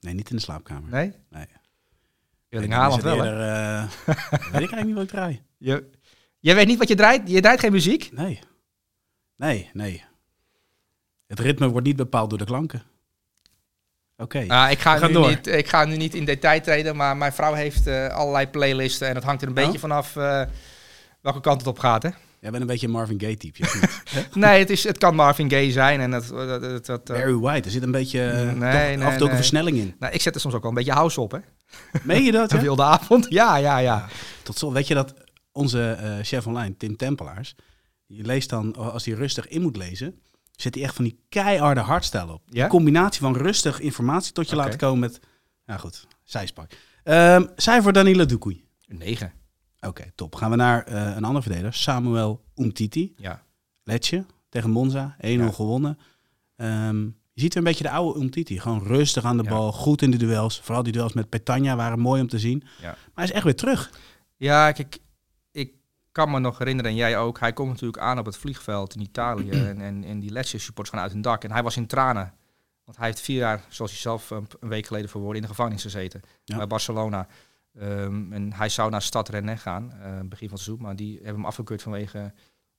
[0.00, 0.90] Nee, niet in de slaapkamer.
[0.90, 1.12] Nee?
[1.30, 1.46] Nee.
[2.48, 5.42] Erling Haaland wel, eerder, eh, weet ik eigenlijk niet wat ik draai.
[5.58, 5.90] Je,
[6.38, 7.30] jij weet niet wat je draait?
[7.30, 8.10] Je draait geen muziek?
[8.12, 8.40] Nee.
[9.36, 10.04] Nee, nee.
[11.26, 12.82] Het ritme wordt niet bepaald door de klanken.
[14.22, 14.44] Oké.
[14.48, 15.28] Ah, ik, ga nu door.
[15.28, 19.08] niet, ik ga nu niet in detail treden, maar mijn vrouw heeft eh, allerlei playlisten.
[19.08, 19.64] En het hangt er een Oh?
[19.64, 20.42] beetje vanaf eh,
[21.20, 22.08] welke kant het op gaat, hè?
[22.40, 23.64] Jij bent een beetje een Marvin Gaye type.
[24.34, 26.00] Nee, het, is, het kan Marvin Gaye zijn.
[26.00, 29.18] En dat, dat, dat, dat, eh, Barry White, er zit een beetje Nee, af en
[29.18, 29.94] toe een versnelling in.
[29.98, 31.38] nou, ik zet er soms ook wel een beetje house op, hè?
[32.02, 32.52] Meen je dat?
[32.52, 33.26] Een wilde avond.
[33.28, 34.08] Ja, ja, ja.
[34.42, 35.14] Tot slot, weet je dat
[35.52, 37.54] onze chef online, Tim Tempelaars,
[38.06, 40.20] leest dan, als hij rustig in moet lezen,
[40.62, 42.42] zet hij echt van die keiharde hardstyle op.
[42.46, 42.64] Ja?
[42.64, 45.20] Een combinatie van rustig informatie tot je laten komen met,
[45.66, 46.70] nou goed, zijspak.
[47.04, 48.24] Ehm cijfer Danilo.
[48.30, 49.32] Een negen.
[49.80, 50.34] Oké, top.
[50.34, 53.12] Gaan we naar eh, een andere verdediger, Samuel Umtiti.
[53.16, 53.42] Ja.
[53.84, 55.50] Letje tegen Monza, 1-0 Ja.
[55.50, 55.98] gewonnen.
[56.56, 58.60] Ehm, je ziet een beetje de oude Umtiti.
[58.60, 59.48] Gewoon rustig aan de Ja.
[59.50, 60.60] bal, goed in de duels.
[60.60, 62.62] Vooral die duels met Petagna waren mooi om te zien.
[62.80, 62.88] Ja.
[62.88, 63.90] Maar hij is echt weer terug.
[64.36, 64.98] Ja, kijk,
[66.12, 69.00] kan me nog herinneren, en jij ook, hij komt natuurlijk aan op het vliegveld in
[69.00, 71.44] Italië en, en, en die Lecce supporters gaan uit hun dak.
[71.44, 72.34] En hij was in tranen,
[72.84, 75.82] want hij heeft vier jaar, zoals hij zelf een, week geleden verwoordde, in de gevangenis
[75.82, 76.56] gezeten Ja.
[76.56, 77.26] bij Barcelona.
[77.78, 81.14] Ehm, en hij zou naar Stad Rennes gaan, eh, begin van het seizoen, maar die
[81.14, 82.34] hebben hem afgekeurd vanwege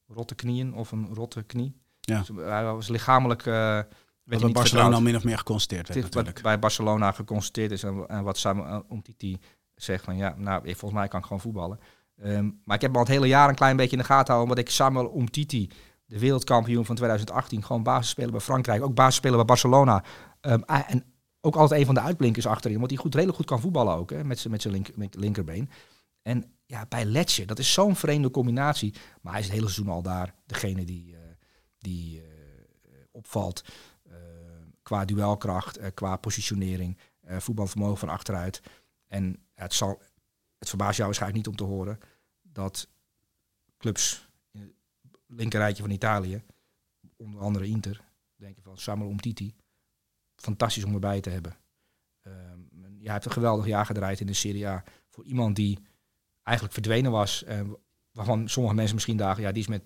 [0.08, 1.82] rotte knieën of een rotte knie.
[2.00, 2.20] Ja.
[2.20, 3.46] Dus hij was lichamelijk...
[3.46, 3.86] hij
[4.26, 5.02] Wat bij Barcelona al vertrouwd.
[5.02, 6.44] min of meer geconstateerd werd is wat natuurlijk.
[6.44, 9.40] bij Barcelona geconstateerd is en, en wat Samuel Umtiti
[9.76, 11.80] zegt van ja, nou, volgens mij kan ik gewoon voetballen.
[12.24, 14.50] Ehm, maar ik heb al het hele jaar een klein beetje in de gaten houden,
[14.50, 15.70] omdat ik Samuel Umtiti,
[16.06, 20.04] de wereldkampioen van 2018, gewoon basisspeler bij Frankrijk, ook basisspeler bij Barcelona.
[20.42, 21.06] Ehm, ah, en
[21.42, 24.10] ook altijd een van de uitblinkers achterin, want die goed, redelijk goed kan voetballen ook,
[24.10, 25.70] hè, met zijn linkerbeen.
[26.22, 27.46] En ja, bij Letje.
[27.46, 28.94] Dat is zo'n vreemde combinatie.
[29.22, 30.36] Maar hij is het hele seizoen al daar.
[30.46, 31.22] Degene die, eh,
[31.78, 32.26] die eh,
[33.12, 33.64] opvalt
[34.04, 34.16] eh,
[34.82, 38.62] qua duelkracht, qua positionering, voetbalvermogen van achteruit.
[39.08, 40.02] En het, zal,
[40.58, 42.00] het verbaast jou waarschijnlijk niet om te horen
[42.54, 42.88] dat
[43.78, 46.44] clubs in het linkerrijtje van Italië,
[47.18, 48.02] onder andere Inter,
[48.36, 49.56] denk je van Samuel Umtiti,
[50.36, 51.58] fantastisch om erbij te hebben.
[52.22, 52.60] Ehm,
[53.00, 54.84] ja, heeft een geweldig jaar gedraaid in de Serie A.
[55.10, 55.80] Voor iemand die
[56.44, 57.44] eigenlijk verdwenen was.
[57.44, 57.62] eh,
[58.12, 59.84] waarvan sommige mensen misschien dachten, ja, die is met,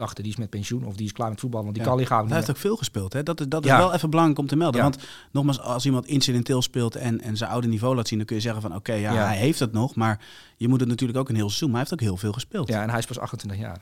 [0.00, 1.88] dachten, die is met pensioen of die is klaar met voetbal, want die Ja.
[1.88, 3.12] kan lichaam Hij heeft ook veel gespeeld.
[3.12, 3.22] Hè?
[3.22, 3.78] Dat, is- dat is Ja.
[3.78, 4.82] wel even belangrijk om te melden.
[4.82, 4.90] Ja.
[4.90, 8.36] Want nogmaals, als iemand incidenteel speelt en, en zijn oude niveau laat zien, dan kun
[8.36, 9.26] je zeggen van oké, ja, Ja.
[9.26, 9.94] hij heeft het nog.
[9.94, 10.20] Maar
[10.56, 11.70] je moet het natuurlijk ook een heel seizoen.
[11.70, 12.68] Maar hij heeft ook heel veel gespeeld.
[12.68, 13.80] Ja, Ja, en hij is pas 28 jaar.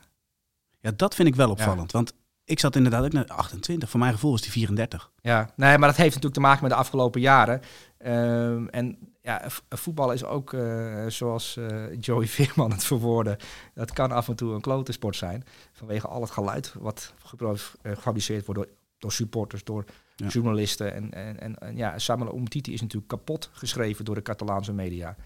[0.96, 1.92] dat vind ik wel opvallend.
[1.92, 2.12] Want
[2.44, 3.90] ik zat inderdaad ook naar 28.
[3.90, 5.11] Voor mijn gevoel was hij 34.
[5.20, 7.61] Ja, nee, maar dat heeft natuurlijk te maken met de afgelopen jaren.
[7.98, 13.38] Ehm, en ja, voetbal is ook, eh, zoals eh, Joey Veerman het verwoordde,
[13.74, 15.44] dat kan af en toe een klote sport zijn.
[15.72, 17.50] Vanwege al het geluid wat eh,
[17.94, 19.84] gefabriceerd wordt door, door supporters, door
[20.16, 20.26] Ja.
[20.26, 20.94] journalisten.
[20.94, 25.16] En, en, en, en ja, Samuel Umtiti is natuurlijk kapot geschreven door de Catalaanse media.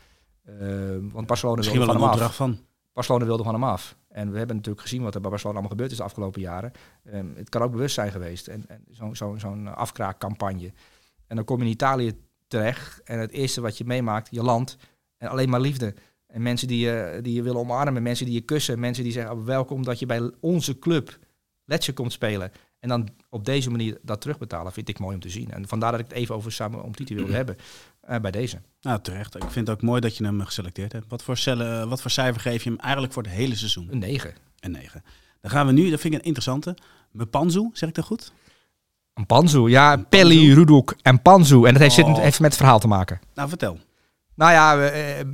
[0.45, 2.37] Ehm, want Barcelona Misschien wilde wel van hem af.
[2.37, 2.59] van.
[2.93, 3.97] Barcelona wilde van hem af.
[4.09, 6.73] En we hebben natuurlijk gezien wat er bij Barcelona allemaal gebeurd is de afgelopen jaren.
[7.05, 8.49] Ehm, het kan ook bewust zijn geweest.
[8.49, 10.73] En, en zo'n zo, zo'n afkraakcampagne.
[11.27, 12.13] En dan kom je in Italië
[12.53, 13.01] terecht.
[13.05, 14.77] En het eerste wat je meemaakt, je land.
[15.17, 15.95] En alleen maar liefde.
[16.27, 18.03] En mensen die je, die je willen omarmen.
[18.03, 18.81] Mensen die je kussen.
[18.81, 21.19] Mensen die zeggen, oh, welkom dat je bij onze club
[21.65, 22.53] Letje komt spelen.
[22.79, 25.51] En dan op deze manier dat terugbetalen, vind ik mooi om te zien.
[25.51, 27.57] En vandaar dat ik het even over Samuel Omtiti wilde hebben.
[28.01, 28.61] eh, bij deze.
[28.81, 29.35] Nou, terecht.
[29.35, 31.07] Ik vind het ook mooi dat je hem eh, geselecteerd hebt.
[31.09, 33.89] Wat voor, cellen, wat voor cijfer geef je hem eigenlijk voor het hele seizoen?
[33.91, 34.35] Een 9.
[34.61, 35.03] Een 9.
[35.41, 36.77] Dan gaan we nu, dat vind ik een interessante.
[37.11, 38.33] Mepanzu, zeg ik dat goed?
[39.15, 39.97] Een Panzu, ja.
[39.97, 40.55] Pelli.
[40.55, 41.65] Rudok en Panzu.
[41.65, 42.19] En dat heeft, zit, Oh.
[42.19, 43.21] heeft met het verhaal te maken.
[43.35, 43.79] Nou, vertel.
[44.35, 45.27] Nou ja, we, eh,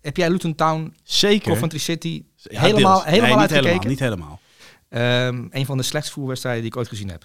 [0.00, 1.52] heb jij Luton Town, Zeker.
[1.52, 3.04] Coventry City Ja, helemaal, deels.
[3.04, 3.88] helemaal nee, niet uitgekeken?
[3.88, 4.40] helemaal, niet helemaal.
[4.88, 7.24] Ehm, een van de slechtste voetbalwedstrijden die ik ooit gezien heb.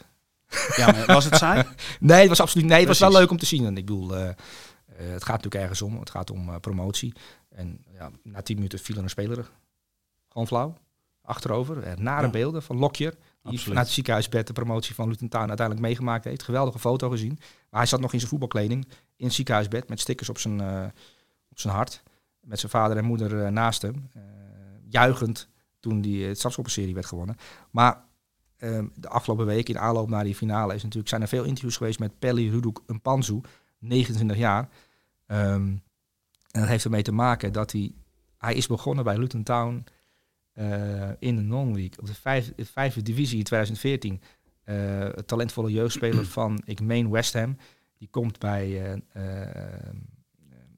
[0.76, 1.64] Ja, maar was het saai?
[2.00, 3.66] Nee, het was absoluut nee, het was wel leuk om te zien.
[3.66, 4.34] En ik bedoel, eh, eh,
[4.98, 6.00] het gaat natuurlijk ergens om.
[6.00, 7.14] Het gaat om promotie.
[7.50, 9.50] En ja, na tien minuten viel er een speler
[10.30, 10.78] gewoon flauw.
[11.24, 11.84] Achterover.
[11.98, 12.32] Nare Ja.
[12.32, 13.14] beelden van Lokjer.
[13.44, 16.44] Die vanuit het ziekenhuisbed de promotie van Luton Town uiteindelijk meegemaakt heeft.
[16.44, 17.40] Geweldige foto gezien.
[17.70, 20.86] Maar hij zat nog in zijn voetbalkleding in het ziekenhuisbed met stickers op zijn, eh,
[21.50, 22.04] op zijn hart.
[22.40, 24.10] Met zijn vader en moeder eh, naast hem.
[24.14, 24.22] Eh,
[24.90, 25.50] juichend
[25.80, 27.38] toen die het strafschoppenserie werd gewonnen.
[27.72, 28.04] Maar
[28.58, 31.78] ehm, de afgelopen week in aanloop naar die finale is natuurlijk, zijn er veel interviews
[31.78, 33.42] geweest met Pelli Ruduk Mpanzu,
[33.80, 34.70] 29 jaar.
[35.26, 35.68] Ehm,
[36.52, 37.94] en dat heeft ermee te maken dat hij,
[38.38, 39.86] hij is begonnen bij Luton Town
[41.20, 44.22] in de non-league, op de vijf, de vijfde divisie in 2014.
[44.64, 47.58] Eh, talentvolle jeugdspeler van, ik meen West Ham,
[47.98, 49.94] die komt bij eh, eh,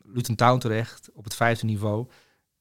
[0.04, 2.08] Luton Town terecht op het vijfde niveau.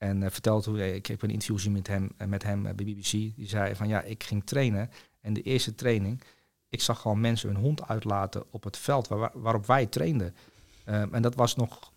[0.02, 2.74] En eh, vertelt hoe, ik heb een interview gezien met hem, eh, met hem eh,
[2.74, 3.10] bij BBC.
[3.10, 4.90] Die zei van ja, ik ging trainen.
[5.20, 6.22] En de eerste training,
[6.68, 10.34] ik zag gewoon mensen hun hond uitlaten op het veld waar, waarop wij trainden.
[10.84, 11.91] Ehm, en dat was nog,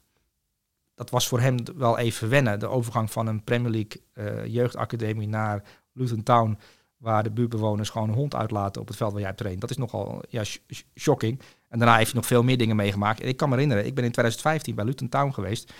[0.95, 2.59] dat was voor hem wel even wennen.
[2.59, 6.57] De overgang van een Premier League eh, jeugdacademie naar Luton Town,
[6.97, 9.61] waar de buurtbewoners gewoon een hond uitlaten op het veld waar jij traint.
[9.61, 11.39] Dat is nogal ja, sh- sh- shocking.
[11.69, 13.19] En daarna heeft hij nog veel meer dingen meegemaakt.
[13.21, 15.73] En ik kan me herinneren, ik ben in 2015 bij Luton Town geweest.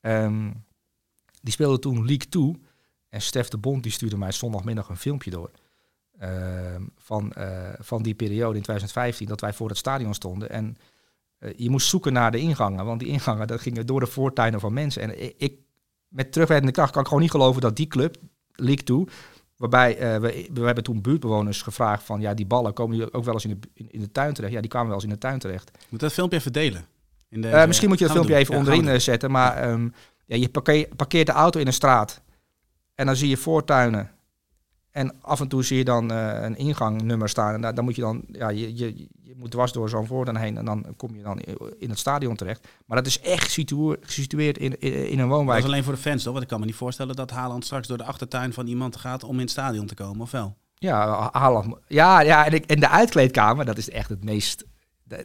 [0.00, 0.50] Ehm,
[1.42, 2.60] die speelde toen League 2.
[3.08, 5.50] En Stef de Bond die stuurde mij zondagmiddag een filmpje door.
[6.18, 10.50] ehm, van, eh, van die periode in 2015 dat wij voor het stadion stonden.
[10.50, 10.76] En
[11.56, 12.84] je moest zoeken naar de ingangen.
[12.84, 15.02] Want die ingangen dat gingen door de voortuinen van mensen.
[15.02, 15.54] En ik,
[16.08, 18.16] met terugwerkende kracht kan ik gewoon niet geloven dat die club,
[18.52, 19.04] League 2,
[19.56, 23.24] waarbij eh, we, we hebben toen buurtbewoners gevraagd van ja, die ballen komen die ook
[23.24, 24.52] wel eens in de, in, in de tuin terecht.
[24.52, 25.70] Ja, die kwamen wel eens in de tuin terecht.
[25.88, 26.84] Moet dat filmpje even delen?
[27.28, 28.42] In Eh, misschien moet je dat filmpje doen.
[28.42, 29.30] even Ja, onderin eh, zetten.
[29.30, 29.88] Maar ehm,
[30.26, 32.22] ja, je parkeer- parkeert de auto in een straat.
[32.94, 34.10] En dan zie je voortuinen.
[34.94, 37.54] En af en toe zie je dan eh, een ingangnummer staan.
[37.54, 40.36] En daar, dan moet je dan, ja, je, je, je moet dwars door zo'n voortuin
[40.36, 40.56] heen.
[40.58, 41.38] En dan kom je dan
[41.78, 42.68] in het stadion terecht.
[42.86, 45.18] Maar dat is echt situ- gesitueerd in, in, in een doen.
[45.18, 45.58] Dat woonwijk.
[45.58, 46.32] is alleen voor de fans, toch?
[46.32, 49.24] Want ik kan me niet voorstellen dat Haaland straks door de achtertuin van iemand gaat
[49.24, 50.56] om in het stadion te komen, of wel?
[50.74, 51.74] Ja, Haaland.
[51.86, 54.64] Ja, ja en, ik, en de uitkleedkamer, dat is echt het meest...
[55.04, 55.24] Dat,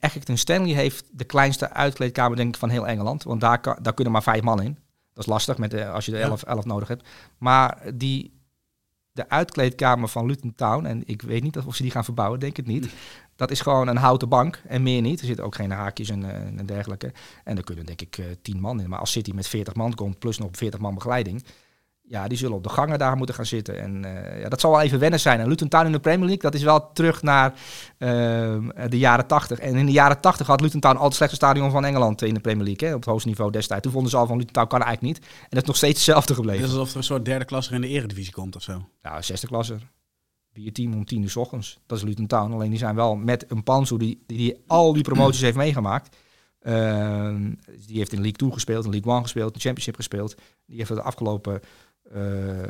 [0.00, 3.22] Accrington Stanley heeft de kleinste uitkleedkamer denk ik van heel Engeland.
[3.22, 4.78] Want daar, kan, daar kunnen maar vijf man in.
[5.14, 6.24] Dat is lastig met de, als je er Ja.
[6.24, 7.08] elf, elf nodig hebt.
[7.38, 8.37] Maar die,
[9.18, 12.56] de uitkleedkamer van Luton Town, en ik weet niet of ze die gaan verbouwen, denk
[12.56, 12.88] het niet.
[13.36, 15.20] Dat is gewoon een houten bank en meer niet.
[15.20, 17.12] Er zitten ook geen haakjes en, eh, en dergelijke.
[17.44, 18.88] En er kunnen denk ik eh, tien man in.
[18.88, 21.44] Maar als City met 40 man komt, plus nog 40 man begeleiding.
[22.08, 23.80] Ja, die zullen op de gangen daar moeten gaan zitten.
[23.80, 25.40] En eh, ja, dat zal wel even wennen zijn.
[25.40, 27.54] En Luton Town in de Premier League, dat is wel terug naar
[27.98, 29.58] ehm, de jaren 80.
[29.58, 32.34] En in de jaren 80 had Luton Town al het slechtste stadion van Engeland in
[32.34, 32.88] de Premier League.
[32.88, 33.82] Hè, op het hoogste niveau destijds.
[33.82, 35.26] Toen vonden ze al van Luton Town kan eigenlijk niet.
[35.26, 36.62] En dat is nog steeds hetzelfde gebleven.
[36.62, 38.88] Het is alsof er een soort derde klasse in de eredivisie komt of zo.
[39.02, 39.78] Ja, zesde klasse.
[40.52, 41.78] Vier team om tien uur 's ochtends.
[41.86, 42.52] Dat is Luton Town.
[42.52, 46.16] Alleen die zijn wel met een Panzo die, die, die al die promoties heeft meegemaakt.
[46.60, 47.52] Ehm,
[47.86, 50.34] die heeft in League 2 gespeeld, in League 1 gespeeld, in Championship gespeeld.
[50.66, 51.60] Die heeft de afgelopen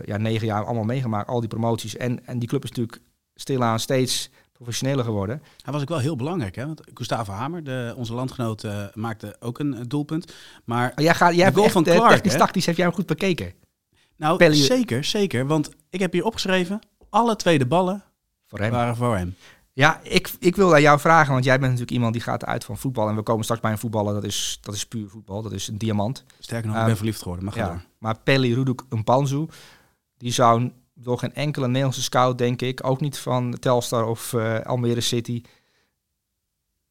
[0.05, 1.97] ja, negen jaar allemaal meegemaakt, al die promoties.
[1.97, 3.01] En, en die club is natuurlijk
[3.35, 5.43] stilaan steeds professioneler geworden.
[5.65, 6.67] Hij was ook wel heel belangrijk, hè?
[6.67, 10.33] Want Gustavo Hamer, de, onze landgenoot, eh, maakte ook een eh, doelpunt.
[10.65, 12.39] Maar Oh, jij gaat, jij De hebt goal van eh, Clark, technisch hè?
[12.39, 13.53] tactisch heb jij hem goed bekeken.
[14.17, 15.47] nou, zeker, zeker.
[15.47, 18.03] Want ik heb hier opgeschreven, alle tweede ballen
[18.47, 18.71] Voor hem.
[18.71, 19.35] waren voor hem.
[19.79, 22.65] Ja, ik, ik wil aan jou vragen, want jij bent natuurlijk iemand die gaat uit
[22.65, 23.09] van voetbal.
[23.09, 25.43] En we komen straks bij een voetballer, dat is, dat is puur voetbal.
[25.43, 26.25] Dat is een diamant.
[26.39, 27.45] Sterker nog, ik ben verliefd geworden.
[27.45, 27.85] Maar ga Ja, door.
[27.99, 29.47] maar Pelly Ruduk Mpanzu,
[30.17, 34.61] die zou door geen enkele Nederlandse scout, denk ik, ook niet van Telstar of eh,
[34.61, 35.43] Almere City,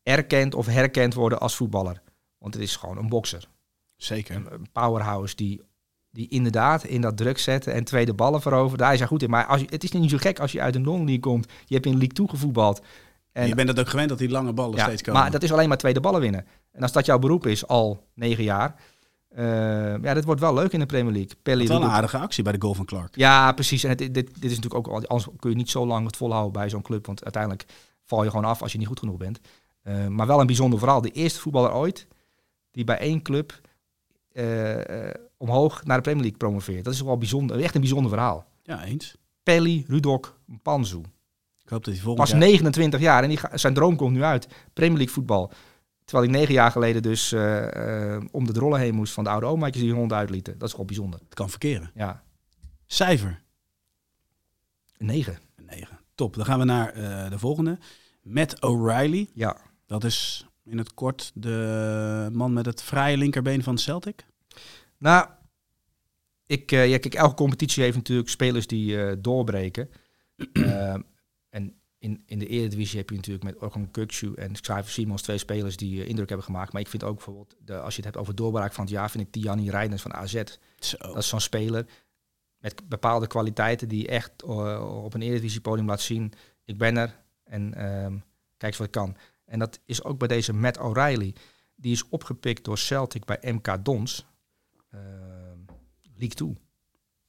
[0.04, 2.02] erkend of herkend worden als voetballer.
[2.38, 3.48] Want het is gewoon een bokser.
[3.96, 4.36] Zeker.
[4.36, 5.62] Een, een powerhouse die,
[6.18, 8.78] die inderdaad in dat druk zetten en tweede ballen veroveren.
[8.78, 9.30] Daar is hij goed in.
[9.30, 11.48] Maar als je, het is niet zo gek als je uit de non-league komt.
[11.66, 12.82] Je hebt in League 2 gevoetbald.
[13.32, 15.22] En je bent het ook gewend dat die lange ballen Ja, steeds komen.
[15.22, 16.46] maar dat is alleen maar tweede ballen winnen.
[16.72, 18.76] En als dat jouw beroep is al negen jaar.
[19.30, 19.46] eh,
[20.02, 21.32] ja, dat wordt wel leuk in de Premier League.
[21.44, 23.16] Pelly wel een aardige actie bij de goal van Clark.
[23.16, 23.84] ja, precies.
[23.84, 26.18] En het, dit, dit is natuurlijk ook, al- anders kun je niet zo lang het
[26.18, 27.06] volhouden bij zo'n club.
[27.06, 27.66] Want uiteindelijk
[28.06, 29.40] val je gewoon af als je niet goed genoeg bent.
[29.82, 31.02] Eh, maar wel een bijzonder verhaal.
[31.02, 32.08] De eerste voetballer ooit
[32.72, 33.60] die bij één club
[35.38, 36.84] omhoog naar de Premier League promoveert.
[36.86, 38.46] Dat is wel bijzonder, echt een bijzonder verhaal.
[38.64, 39.16] Ja, eens.
[39.44, 40.98] Pelly Rudok Panzu.
[41.64, 42.40] Ik hoop dat hij volgend Pas jaar...
[42.40, 44.48] 29 jaar en die ga- zijn droom komt nu uit.
[44.74, 45.52] Premier League voetbal.
[46.06, 49.30] Terwijl hij negen jaar geleden dus eh, eh, om de drollen heen moest van de
[49.30, 50.58] oude omaatjes die hun hond uitlieten.
[50.58, 51.20] Dat is wel bijzonder.
[51.20, 51.92] Het kan verkeren.
[51.96, 52.24] Ja,
[52.86, 53.44] Cijfer.
[54.98, 55.38] een negen.
[55.56, 56.00] Een 9.
[56.16, 56.36] Top.
[56.36, 57.78] Dan gaan we naar eh, de volgende.
[58.22, 59.30] Matt O'Reilly.
[59.34, 64.26] Ja, Dat is in het kort de man met het vrije linkerbeen van Celtic.
[64.98, 65.28] Nou,
[66.48, 69.90] ik, eh, ja, kijk, elke competitie heeft natuurlijk spelers die eh, doorbreken.
[70.54, 70.96] Eh,
[71.50, 75.38] en in, in de Eredivisie heb je natuurlijk met Orkan Kukcu en Xavier Simons twee
[75.38, 76.72] spelers die indruk hebben gemaakt.
[76.72, 79.12] Maar ik vind ook bijvoorbeeld, de, als je het hebt over doorbraak van het jaar,
[79.12, 80.44] vind ik Tiani Reinders van AZ.
[80.80, 80.98] Zo.
[80.98, 81.86] Dat is zo'n speler
[82.58, 86.34] met bepaalde kwaliteiten die echt op een Eredivisie-podium laat zien.
[86.66, 88.18] Ik ben er en ehm,
[88.58, 89.16] kijk eens wat ik kan.
[89.48, 91.36] En dat is ook bij deze Matt O'Reilly.
[91.76, 94.26] Die is opgepikt door Celtic bij MK Dons.
[94.92, 95.02] ehm
[96.20, 96.58] League 2.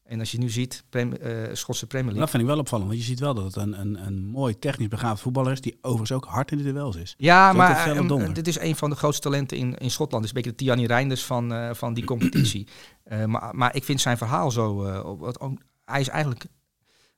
[0.02, 2.20] En als je nu ziet, Prem- eh, Schotse Premier League.
[2.20, 4.58] Dat vind ik wel opvallend, want je ziet wel dat het een, een, een mooi
[4.58, 7.14] technisch begaafd voetballer is, die overigens ook hard in de duels is.
[7.18, 10.24] Ja, Zo maar felle ehm, dit is een van de grootste talenten in, in Schotland.
[10.24, 12.66] Is een beetje de Tiani Reinders van, eh, van die competitie.
[13.26, 14.74] Maar, maar ik vind zijn verhaal zo...
[15.18, 16.46] wat ook- hij is eigenlijk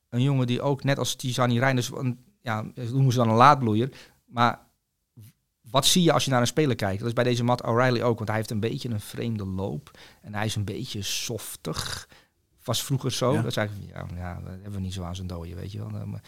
[0.09, 1.91] een jongen die ook, net als Tiani Reinders...
[1.91, 3.91] Een, ja, noemen ze dan een laadbloeier.
[4.27, 4.69] Maar
[5.71, 6.99] wat zie je als je naar een speler kijkt?
[6.99, 8.17] Dat is bij deze Matt O'Reilly ook.
[8.17, 9.91] Want hij heeft een beetje een vreemde loop.
[10.23, 12.09] En hij is een beetje softig.
[12.65, 13.33] Was vroeger zo.
[13.33, 13.43] Ja.
[13.43, 15.79] Dat zei ik, ja, ja, dat hebben we niet zo aan zijn dooie, weet je
[15.79, 15.89] wel.
[16.01, 16.23] Eh, maar-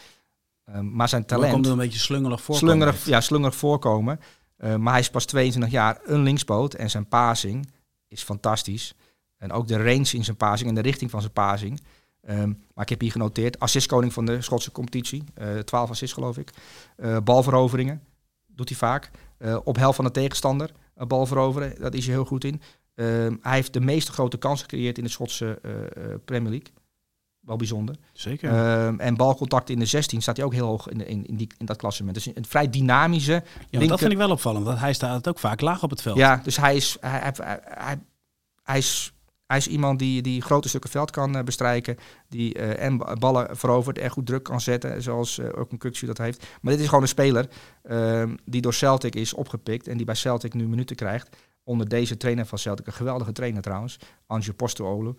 [0.63, 1.53] eh, maar zijn talent...
[1.53, 2.55] komt er een beetje slungelig voor.
[2.55, 4.19] Slungerig, ja, slungerig voorkomen.
[4.57, 7.69] Eh, maar hij is pas 22 jaar een linksboot en zijn passing
[8.07, 8.93] is fantastisch.
[9.37, 11.81] En ook de range in zijn passing en de richting van zijn passing.
[12.21, 15.23] Ehm, maar ik heb hier genoteerd, assistkoning van de Schotse competitie.
[15.33, 16.51] eh 12 assists geloof ik.
[16.97, 18.01] Eh, balveroveringen
[18.47, 19.11] doet hij vaak.
[19.43, 22.61] Eh, op helft van de tegenstander eh, bal veroveren, dat is hij heel goed in.
[22.95, 25.71] Ehm, hij heeft de meeste grote kansen gecreëerd in de Schotse eh,
[26.25, 26.67] Premier League.
[27.39, 27.95] Wel bijzonder.
[28.13, 28.49] Zeker.
[28.51, 31.35] Ehm, en balcontact in de 16 staat hij ook heel hoog in, de- in, in,
[31.35, 32.13] die, in dat klassement.
[32.15, 33.31] Dus een vrij dynamische.
[33.31, 36.01] ja, linker- dat vind ik wel opvallend, want hij staat ook vaak laag op het
[36.01, 36.17] veld.
[36.17, 37.99] Ja, dus hij is, hij, hij, hij, hij-
[38.63, 39.13] hij is,
[39.53, 41.97] hij is iemand die, die grote stukken veld kan eh, bestrijken.
[42.27, 45.01] Die eh, en ba- ballen verovert en goed druk kan zetten.
[45.01, 46.45] Zoals eh, ook een Kuksu dat heeft.
[46.61, 47.49] Maar dit is gewoon een speler
[47.83, 49.87] ehm, die door Celtic is opgepikt.
[49.87, 51.37] En die bij Celtic nu minuten krijgt.
[51.63, 52.87] Onder deze trainer van Celtic.
[52.87, 53.99] Een geweldige trainer trouwens.
[54.27, 55.15] Ange Postecoglou.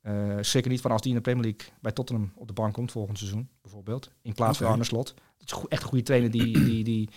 [0.00, 2.74] Eh, zeker niet van als die in de Premier League bij Tottenham op de bank
[2.74, 4.10] komt volgend seizoen, bijvoorbeeld.
[4.22, 5.14] In plaats van Arne Slot.
[5.38, 7.08] Het is echt een goede trainer die, die, die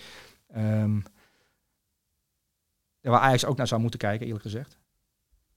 [3.00, 4.75] ja, waar Ajax ook naar zou moeten kijken, eerlijk gezegd.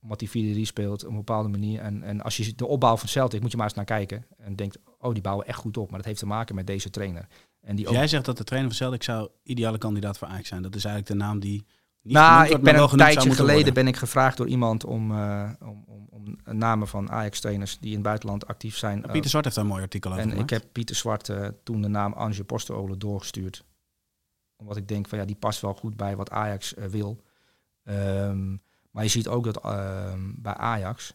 [0.02, 1.80] Omdat die 4-3 speelt op een bepaalde manier.
[1.80, 4.26] En, en als je de opbouw van Celtic, moet je maar eens naar kijken.
[4.36, 5.88] En denkt, oh, die bouwen echt goed op.
[5.88, 7.26] Maar dat heeft te maken met deze trainer.
[7.60, 10.48] En die Dus jij zegt dat de trainer van Celtic zou ideale kandidaat voor Ajax
[10.48, 10.62] zijn.
[10.62, 11.66] Dat is eigenlijk de naam die
[12.02, 13.74] niet nou, ik ben een tijdje geleden worden.
[13.74, 17.94] ben ik gevraagd door iemand om, eh, om, om, om namen van Ajax-trainers die in
[17.94, 19.04] het buitenland actief zijn.
[19.04, 21.48] eh, Pieter Zwart heeft daar een mooi artikel over en ik heb Pieter Zwart eh,
[21.62, 23.64] toen de naam Ange Postecoglou doorgestuurd.
[24.56, 27.22] Omdat ik denk van ja, die past wel goed bij wat Ajax eh, wil.
[27.84, 28.56] Ehm,
[28.90, 31.14] maar je ziet ook dat ehm, bij Ajax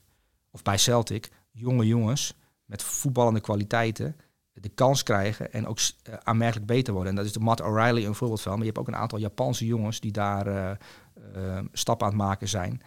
[0.51, 2.33] of bij Celtic jonge jongens
[2.65, 4.15] met voetballende kwaliteiten
[4.53, 7.11] de kans krijgen en ook eh, aanmerkelijk beter worden.
[7.11, 8.51] En dat is de Matt O'Reilly een voorbeeld van.
[8.51, 10.71] Maar je hebt ook een aantal Japanse jongens die daar eh,
[11.33, 12.81] eh, stappen aan het maken zijn.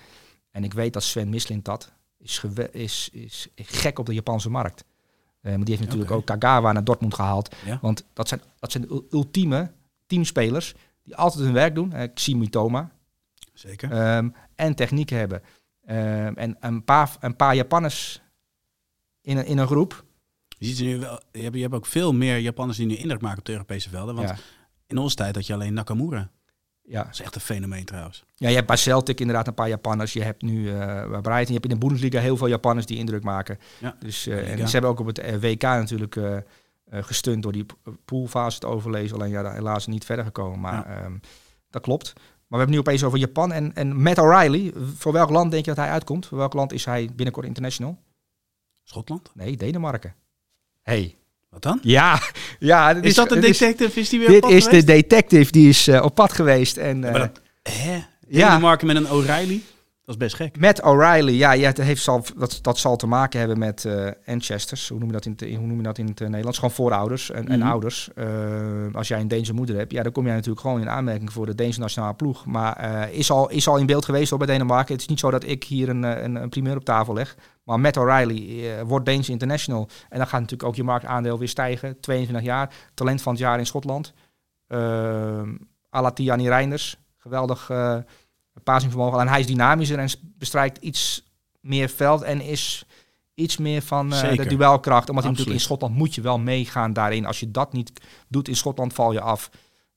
[0.50, 4.84] En ik weet dat Sven Mislint dat is, is, is gek op de Japanse markt.
[5.40, 7.54] Eh, maar die heeft natuurlijk ook Kagawa naar Dortmund gehaald.
[7.64, 7.78] Ja.
[7.82, 9.70] Want dat zijn, dat zijn de ultieme
[10.06, 11.92] teamspelers die altijd hun werk doen.
[11.92, 12.90] Eh Xi Toma.
[13.58, 13.92] Zeker.
[13.92, 15.42] Ehm, en techniek hebben.
[15.84, 18.22] Ehm, en een paar, een paar Japanners
[19.20, 20.04] in een, in een groep.
[20.58, 23.20] Je, ziet nu wel, je, hebt, je hebt ook veel meer Japanners die nu indruk
[23.20, 24.14] maken op de Europese velden.
[24.14, 24.36] Want Ja.
[24.86, 26.30] in onze tijd had je alleen Nakamura.
[26.82, 27.02] Ja.
[27.02, 28.24] Dat is echt een fenomeen trouwens.
[28.34, 30.12] ja, je hebt bij Celtic inderdaad een paar Japanners.
[30.12, 33.22] Je hebt nu bij Brighton, je hebt in de Bundesliga heel veel Japanners die indruk
[33.22, 33.58] maken.
[33.80, 33.96] Ja.
[34.00, 36.38] Dus, eh, en ze hebben ook op het eh, WK natuurlijk eh,
[36.90, 37.66] gestund door die
[38.04, 39.16] poolfase te overlezen.
[39.16, 40.60] Alleen ja, daar helaas niet verder gekomen.
[40.60, 41.16] Maar ehm,
[41.70, 42.12] dat klopt.
[42.48, 43.52] Maar we hebben nu opeens over Japan.
[43.52, 46.26] En, en Matt O'Reilly, voor welk land denk je dat hij uitkomt?
[46.26, 47.98] Voor welk land is hij binnenkort international?
[48.84, 49.30] Schotland?
[49.34, 50.14] Nee, Denemarken.
[50.82, 51.16] Hey.
[51.50, 51.78] Wat dan?
[51.82, 52.20] Ja,
[52.58, 52.94] ja.
[52.94, 54.00] dit Is dat is- detective?
[54.00, 56.76] Is die weer Dit op pad is de detective die is eh, op pad geweest.
[56.76, 58.00] En, maar eh, dat- Hè?
[58.28, 59.62] ja, Denemarken met een O'Reilly?
[60.08, 60.60] Dat is best gek.
[60.60, 64.10] Matt O'Reilly, ja, ja het heeft zal, dat, dat zal te maken hebben met eh
[64.26, 64.88] ancestors.
[64.88, 66.58] Hoe noem je dat in het, hoe noem je dat in het eh, Nederlands?
[66.58, 67.68] Gewoon voorouders en, en Mhm.
[67.68, 68.10] ouders.
[68.14, 68.26] Eh,
[68.92, 71.46] als jij een Deense moeder hebt, ja, dan kom jij natuurlijk gewoon in aanmerking voor
[71.46, 72.46] de Deense nationale ploeg.
[72.46, 74.92] Maar is, al, is al in beeld geweest hoor, bij Denemarken.
[74.92, 77.36] Het is niet zo dat ik hier een, een, een primeur op tafel leg.
[77.64, 79.88] Maar Matt O'Reilly wordt Deense international.
[80.08, 82.00] En dan gaat natuurlijk ook je marktaandeel weer stijgen.
[82.00, 84.12] 22 jaar, talent van het jaar in Schotland.
[84.68, 85.42] Uh,
[85.90, 87.70] Alatiani Reinders, geweldig
[88.64, 89.20] passingvermogen.
[89.20, 91.26] En hij is dynamischer en bestrijkt iets
[91.60, 92.84] meer veld en is
[93.34, 95.08] iets meer van eh, de duelkracht.
[95.08, 95.64] Omdat hij natuurlijk in.
[95.64, 97.26] Schotland moet je wel meegaan daarin.
[97.26, 97.92] Als je dat niet
[98.28, 99.50] doet in Schotland, val je af.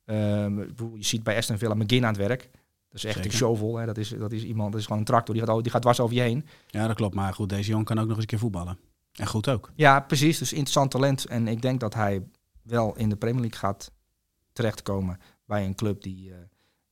[0.06, 2.42] Ehm, je ziet bij Aston Villa McGinn aan het werk.
[2.42, 3.32] Dat is echt Zeker.
[3.32, 3.78] een shovel.
[3.78, 3.86] Hè.
[3.86, 5.36] Dat, is, dat is iemand, dat is gewoon een tractor.
[5.36, 6.46] Die gaat, o- die gaat dwars over je heen.
[6.68, 7.16] Ja, dat klopt.
[7.16, 8.78] Maar goed, deze jongen kan ook nog eens een keer voetballen.
[9.12, 9.72] En goed ook.
[9.76, 10.38] Ja, precies.
[10.38, 11.26] Dus interessant talent.
[11.26, 12.24] En ik denk dat hij
[12.62, 13.92] wel in de Premier League gaat
[14.54, 16.38] terechtkomen bij een club die, eh,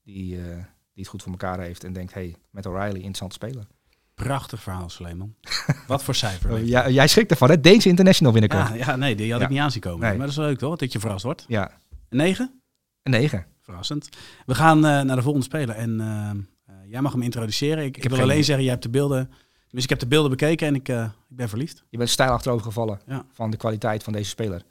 [0.02, 1.84] die, eh, die het goed voor elkaar heeft.
[1.84, 3.66] En denkt, hey, met O'Reilly, interessant speler.
[4.14, 5.34] Prachtig verhaal, Sleeman.
[5.86, 6.58] Wat voor cijfer?
[6.58, 6.66] je?
[6.66, 7.60] Ja, jij schrikt ervan, hè?
[7.60, 8.68] Deense International binnenkort.
[8.68, 9.52] Ja, ja, nee, die had ik Ja.
[9.52, 10.00] niet aan zien komen.
[10.00, 10.10] Nee.
[10.10, 11.44] Maar dat is leuk toch, dat je verrast wordt.
[11.48, 11.70] Ja,
[12.08, 12.60] Een negen?
[13.02, 13.46] een negen.
[13.60, 14.08] Verrassend.
[14.46, 15.74] We gaan eh, naar de volgende speler.
[15.74, 17.84] En eh, eh, jij mag hem introduceren.
[17.84, 18.42] Ik, wil alleen idee.
[18.42, 19.30] zeggen, jij hebt de beelden...
[19.70, 21.84] Dus ik heb de beelden bekeken en ik, ik ben verliefd.
[21.88, 23.24] Je bent stijl achterover gevallen Ja.
[23.32, 24.62] van de kwaliteit van deze speler.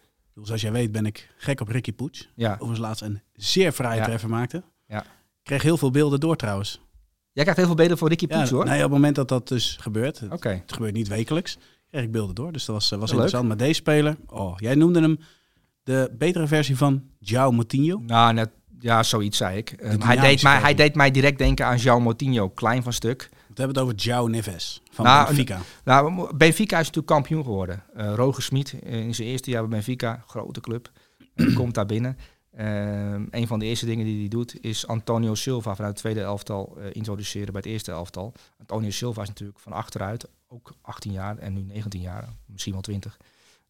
[0.41, 2.29] Zoals jij weet ben ik gek op Ricky Poets.
[2.35, 2.51] Ja.
[2.53, 4.03] Overigens laatst een zeer fraaie Ja.
[4.05, 4.63] treffer maakte.
[4.87, 5.05] Ja.
[5.49, 6.81] Kreeg heel veel beelden door trouwens.
[7.31, 8.65] Jij krijgt heel veel beter voor Ricky Ja, Poets, hoor.
[8.65, 10.49] nee, op het moment dat dat dus gebeurt, het, Oké.
[10.49, 11.57] het gebeurt niet wekelijks,
[11.89, 12.51] kreeg ik beelden door.
[12.51, 13.19] Dus dat was, eh, was leuk.
[13.19, 13.47] interessant.
[13.47, 15.19] Maar deze speler, oh, jij noemde hem
[15.83, 18.01] de betere versie van João Moutinho.
[18.05, 19.71] Nou, net, ja, zoiets zei ik.
[19.71, 22.49] Ehm, hij, deed mij, hij deed mij direct denken aan João Moutinho.
[22.49, 23.29] Klein van stuk.
[23.31, 25.59] We hebben het over João Neves van Nou, Benfica.
[25.83, 27.83] Nou, Benfica is natuurlijk kampioen geworden.
[27.95, 30.91] Eh Roger Smit eh, in zijn eerste jaar bij Benfica, grote club,
[31.55, 32.17] komt daar binnen.
[32.59, 36.21] Ehm, een van de eerste dingen die hij doet is Antonio Silva vanuit het tweede
[36.21, 38.33] elftal eh, introduceren bij het eerste elftal.
[38.57, 42.81] Antonio Silva is natuurlijk van achteruit, ook 18 jaar en nu 19 jaar, misschien wel
[42.81, 43.17] 20.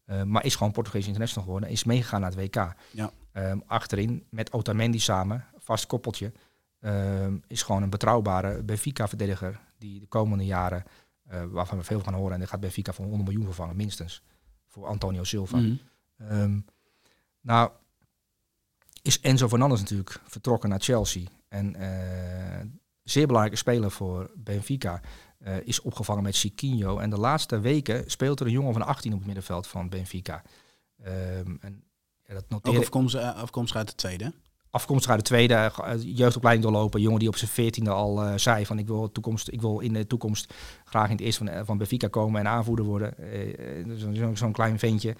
[0.04, 1.70] Eh, maar is gewoon Portugees international geworden.
[1.70, 2.74] Is meegegaan naar het WK.
[2.90, 3.10] Ja.
[3.32, 6.32] Ehm, achterin met Otamendi samen, vast koppeltje.
[6.80, 10.84] ehm, is gewoon een betrouwbare Benfica-verdediger die de komende jaren,
[11.26, 14.22] eh, waarvan we veel gaan horen, en daar gaat Benfica voor 100 miljoen vervangen, minstens,
[14.66, 15.56] voor Antonio Silva.
[15.56, 15.74] Mhm.
[16.16, 16.58] Ehm,
[17.40, 17.70] nou,
[19.02, 21.26] is Enzo Fernandez natuurlijk vertrokken naar Chelsea.
[21.48, 22.66] En eh,
[23.02, 25.00] zeer belangrijke speler voor Benfica.
[25.38, 26.98] eh, is opgevangen met Chiquinho.
[26.98, 30.42] En de laatste weken speelt er een jongen van 18 op het middenveld van Benfica.
[31.02, 31.84] Ehm, en,
[32.26, 34.32] ja, dat noteer Ook afkomstig, eh, afkomstig uit de tweede.
[34.70, 35.70] Afkomstig uit de tweede eh,
[36.02, 37.00] jeugdopleiding doorlopen.
[37.00, 39.92] Jongen die op zijn veertiende al eh, zei van ik wil, toekomst, ik wil in
[39.92, 40.54] de toekomst
[40.84, 43.18] graag in het eerste van, eh, van Benfica komen en aanvoerder worden.
[43.18, 45.16] Eh, Zo'n zo, zo'n klein ventje.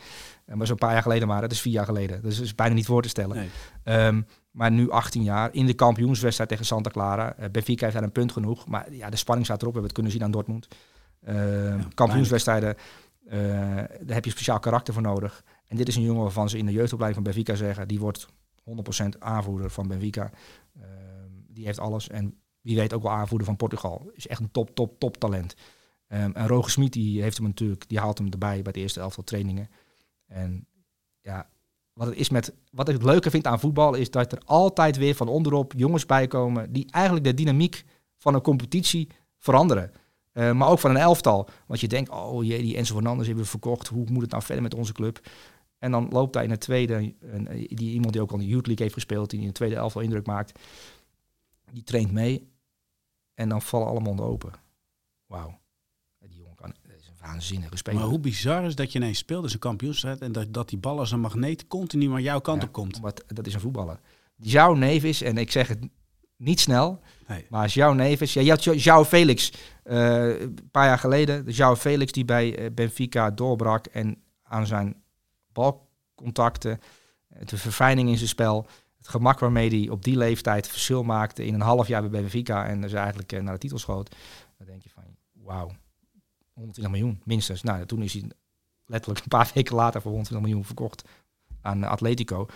[0.54, 1.40] Maar zo'n paar jaar geleden maar.
[1.40, 2.22] Dat is vier jaar geleden.
[2.22, 3.36] Dus dat is bijna niet voor te stellen.
[3.36, 3.48] Nee.
[3.82, 7.36] Ehm, maar nu 18 jaar in de kampioenswedstrijd tegen Santa Clara.
[7.52, 8.66] Benfica heeft daar een punt genoeg.
[8.66, 9.74] Maar ja, de spanning staat erop.
[9.74, 10.68] We hebben het kunnen zien aan Dortmund.
[11.24, 12.76] Ehm, kampioenswedstrijden,
[13.28, 13.38] eh,
[14.00, 15.44] daar heb je speciaal karakter voor nodig.
[15.66, 17.88] En dit is een jongen waarvan ze in de jeugdopleiding van Benfica zeggen...
[17.88, 18.28] die wordt
[18.64, 20.30] 100% aanvoerder van Benfica.
[20.80, 22.08] Ehm, die heeft alles.
[22.08, 24.10] En wie weet ook wel aanvoerder van Portugal.
[24.12, 25.54] Is echt een top, top, top talent.
[26.06, 29.00] Ehm, en Roger Smit die heeft hem natuurlijk, die haalt hem erbij bij de eerste
[29.00, 29.70] elftal trainingen.
[30.26, 30.66] En
[31.20, 31.50] ja,
[31.92, 34.96] wat het is met, wat ik het leuke vind aan voetbal is dat er altijd
[34.96, 37.84] weer van onderop jongens bij komen die eigenlijk de dynamiek
[38.16, 39.08] van een competitie
[39.38, 39.92] veranderen.
[40.32, 41.48] Eh, maar ook van een elftal.
[41.66, 43.88] Want je denkt, oh jee, die Enzo Fernandez hebben we verkocht.
[43.88, 45.20] Hoe moet het nou verder met onze club?
[45.80, 48.50] En dan loopt hij in het tweede, een, die iemand die ook al in de
[48.50, 50.58] Youth League heeft gespeeld, die in de tweede elftal indruk maakt,
[51.72, 52.48] die traint mee.
[53.34, 54.52] En dan vallen alle monden open.
[55.26, 55.58] Wauw.
[56.18, 58.00] Die jongen kan, is een waanzinnige speler.
[58.00, 60.78] Maar hoe bizar is dat je ineens speelt in een kampioenschap en dat, dat die
[60.78, 62.98] bal als een magneet continu maar jouw kant Ja, op komt.
[63.00, 64.00] Wat, dat is een voetballer.
[64.36, 65.78] Jouw neef is, en ik zeg het
[66.36, 67.46] niet snel, Nee.
[67.50, 68.32] maar als jouw neef is...
[68.32, 68.74] Ja, je had Jo-
[69.04, 69.52] João Felix
[69.82, 71.44] eh, een paar jaar geleden.
[71.44, 75.02] De João Felix die bij eh, Benfica doorbrak en aan zijn
[75.52, 76.80] balcontacten,
[77.44, 78.66] de verfijning in zijn spel,
[79.00, 82.66] het gemak waarmee hij op die leeftijd verschil maakte in een half jaar bij Benfica
[82.66, 84.16] en dus eigenlijk eh, naar de titel schoot.
[84.58, 85.70] Dan denk je van, wauw,
[86.52, 87.62] 120 miljoen minstens.
[87.62, 88.30] Nou, toen is hij
[88.84, 91.08] letterlijk een paar weken later voor 120 miljoen verkocht
[91.60, 92.46] aan Atletico.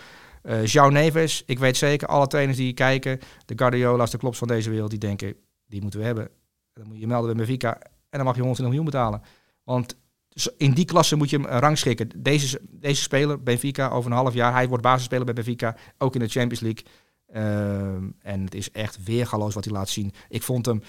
[0.41, 4.47] Eh João Neves, ik weet zeker, alle trainers die kijken, de Guardiola's, de klops van
[4.47, 5.35] deze wereld, die denken,
[5.65, 6.29] die moeten we hebben.
[6.73, 9.21] Dan moet je je melden bij Benfica en dan mag je 120 miljoen betalen.
[9.63, 9.95] Want
[10.35, 12.09] zo- in die klasse moet je hem eh, rangschikken.
[12.15, 16.19] Deze, deze speler, Benfica, over een half jaar, hij wordt basisspeler bij Benfica, ook in
[16.19, 16.83] de Champions League.
[17.31, 20.13] Ehm, en het is echt weergaloos wat hij laat zien.
[20.29, 20.81] Ik vond hem,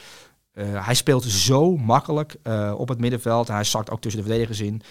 [0.52, 3.48] eh, hij speelt zo makkelijk eh, op het middenveld.
[3.48, 4.82] Hij zakt ook tussen de verdedigers in.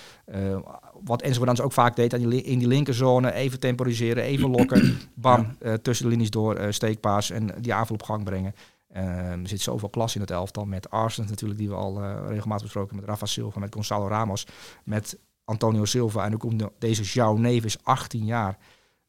[1.04, 4.98] Wat Enzo Fernandez ook vaak deed, in die linkerzone even temporiseren, even lokken.
[5.14, 8.54] Bam, tussen de linies door, steekpaas en die aanval op gang brengen.
[8.96, 10.66] Eh, er zit zoveel klas in het elftal.
[10.66, 12.96] Met Arsene natuurlijk, die we al eh, regelmatig besproken.
[12.96, 14.48] Met Rafa Silva, met Gonzalo Ramos.
[14.84, 16.24] Met Antonio Silva.
[16.24, 18.58] En nu komt de- deze João Neves, 18 jaar.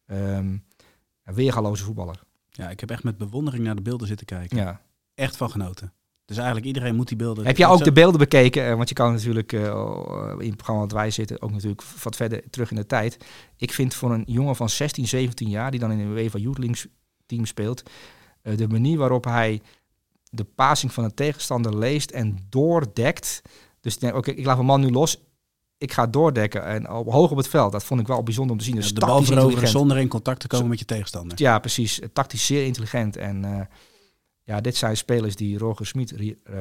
[0.06, 0.56] Ehm,
[1.24, 2.20] een weergaloze voetballer.
[2.50, 4.56] Ja, ik heb echt met bewondering naar de beelden zitten kijken.
[4.56, 4.80] Ja.
[5.14, 5.92] Echt van genoten.
[6.24, 7.46] Dus eigenlijk iedereen moet die beelden...
[7.46, 8.66] Heb jij ook de beelden bekeken?
[8.66, 12.16] Eh, Want je kan natuurlijk eh, in het programma dat wij zitten ook natuurlijk wat
[12.16, 13.24] verder terug in de tijd.
[13.56, 16.86] Ik vind voor een jongen van 16, 17 jaar die dan in een UEFA Youth
[17.26, 17.82] team speelt,
[18.54, 19.60] de manier waarop hij
[20.30, 23.42] de passing van een tegenstander leest en doordekt.
[23.80, 25.24] Dus ik denk, oké, ik laat mijn man nu los.
[25.78, 27.72] Ik ga doordekken en op, hoog op het veld.
[27.72, 28.74] Dat vond ik wel bijzonder om te zien.
[28.74, 31.40] Ja, Dus de bal veroveren zonder in contact te komen met je tegenstander.
[31.40, 32.00] Ja, precies.
[32.12, 33.16] Tactisch zeer intelligent.
[33.16, 33.60] En eh,
[34.42, 36.54] ja, dit zijn spelers die Roger Smit eh,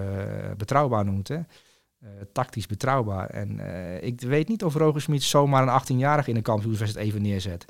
[0.57, 1.27] betrouwbaar noemt.
[1.27, 1.35] Hè?
[1.35, 3.29] Eh, tactisch betrouwbaar.
[3.29, 7.21] En eh, ik weet niet of Roger Smit zomaar een 18-jarige in een kampioenswedstrijd even
[7.21, 7.65] neerzet.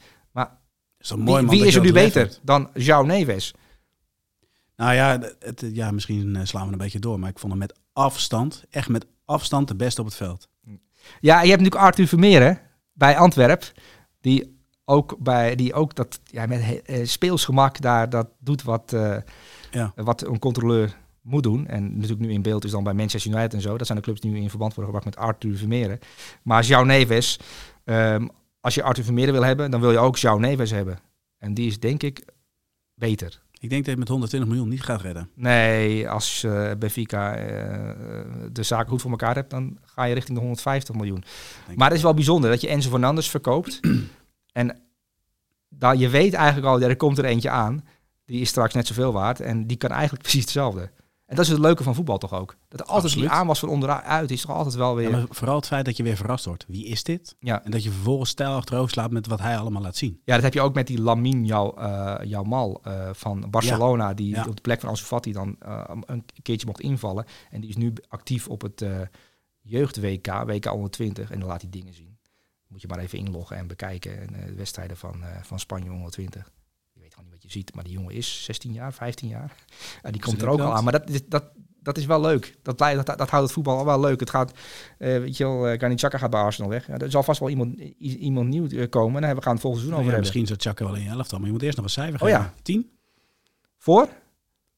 [0.98, 2.40] is Wie, mooi, wie dat is er nu beter hebt.
[2.44, 3.54] dan João Neves?
[4.76, 7.20] Nou ja, het, ja, misschien eh, slaan we een beetje door.
[7.20, 10.48] Maar ik vond hem met afstand, echt met afstand de beste op het veld.
[11.20, 12.54] Ja, je hebt natuurlijk Arthur Vermeer hè,
[12.94, 13.72] bij Antwerp.
[14.22, 18.94] Die ook, bij, die ook dat ja, met he- eh, speelsgemak daar dat doet wat,
[18.94, 19.18] eh,
[19.72, 19.92] Ja.
[19.96, 21.68] wat een controleur moet doen.
[21.68, 23.78] En natuurlijk nu in beeld is dan bij Manchester United en zo.
[23.78, 26.00] Dat zijn de clubs die nu in verband worden gebracht met Arthur Vermeer.
[26.44, 27.40] Maar João Neves,
[27.84, 28.28] ehm,
[28.60, 31.00] als je Arthur Vermeer wil hebben, dan wil je ook João Neves hebben.
[31.38, 32.26] En die is denk ik
[32.94, 33.44] beter.
[33.60, 35.30] Ik denk dat je met 120 miljoen niet gaat redden.
[35.34, 37.80] Nee, als eh Benfica eh,
[38.52, 41.24] de zaken goed voor elkaar hebt, dan ga je richting de 150 miljoen.
[41.66, 43.80] Denk Maar het is wel bijzonder dat je Enzo Fernandes verkoopt.
[44.52, 44.82] en
[45.70, 47.84] daar, je weet eigenlijk al, ja, er komt er eentje aan.
[48.26, 49.40] Die is straks net zoveel waard.
[49.40, 50.92] En die kan eigenlijk precies hetzelfde.
[51.26, 52.56] En dat is het leuke van voetbal toch ook.
[52.68, 53.30] Dat er altijd Absoluut.
[53.30, 55.10] die aanwas van onderuit is toch altijd wel weer...
[55.10, 56.66] Ja, Ja, maar vooral het feit dat je weer verrast wordt.
[56.68, 57.36] Wie is dit?
[57.40, 60.22] En dat je vervolgens stijl achterover slaat met wat hij allemaal laat zien.
[60.26, 64.14] dat heb je ook met die Lamin Jou, eh, Jamal eh, van Barcelona.
[64.14, 64.46] Die Ja.
[64.48, 67.26] op de plek van Ansu Fati dan eh, een keertje mocht invallen.
[67.52, 68.86] En die is nu actief op het
[69.62, 71.32] jeugd-WK, WK 120.
[71.32, 72.18] En dan laat hij dingen zien.
[72.68, 74.20] Moet je maar even inloggen en bekijken.
[74.22, 76.52] En, de wedstrijden van, van Spanje 120.
[77.46, 77.74] Je ziet.
[77.76, 79.56] Maar die jongen is 16 jaar, 15 jaar.
[80.04, 80.84] Ja, die komt er ook al aan.
[80.84, 81.44] Maar dat, is- dat,
[81.82, 82.56] dat is wel leuk.
[82.62, 84.20] Dat, blij- dat, dat houdt het voetbal al wel leuk.
[84.20, 84.52] Het gaat,
[84.98, 86.88] eh weet je wel, uh, Granit Xhaka gaat bij Arsenal weg.
[86.88, 89.16] Ja, er zal vast wel iemand, iemand nieuw eh, komen.
[89.16, 90.20] En daar gaan we het volgend seizoen Nou over ja, hebben.
[90.20, 92.28] misschien zat Chaka wel in je elftal, maar je moet eerst nog een cijfer Oh
[92.28, 92.40] geven.
[92.42, 92.54] ja.
[92.62, 92.90] 10?
[93.78, 94.10] Voor?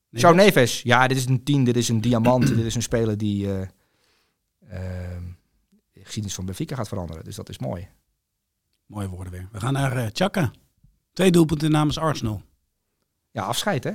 [0.09, 0.81] Nee, dat- Neves.
[0.81, 2.47] Ja, dit is een tien, dit is een diamant.
[2.55, 3.61] dit is een speler die eh
[4.69, 5.23] ehm,
[5.91, 7.23] de geschiedenis van Benfica gaat veranderen.
[7.23, 7.87] Dus dat is mooi.
[8.85, 9.47] Mooie woorden weer.
[9.51, 10.51] We gaan naar eh Chaka.
[11.13, 12.41] Twee doelpunten namens Arsenal.
[13.37, 13.91] Ja, afscheid hè.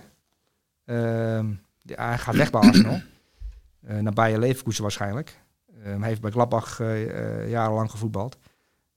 [0.84, 1.54] Ehm,
[1.86, 3.00] hij gaat weg bij Arsenal.
[3.82, 5.40] Eh, naar Bayer Leverkusen waarschijnlijk.
[5.84, 8.38] Ehm, hij heeft bij Gladbach eh, eh, jarenlang gevoetbald.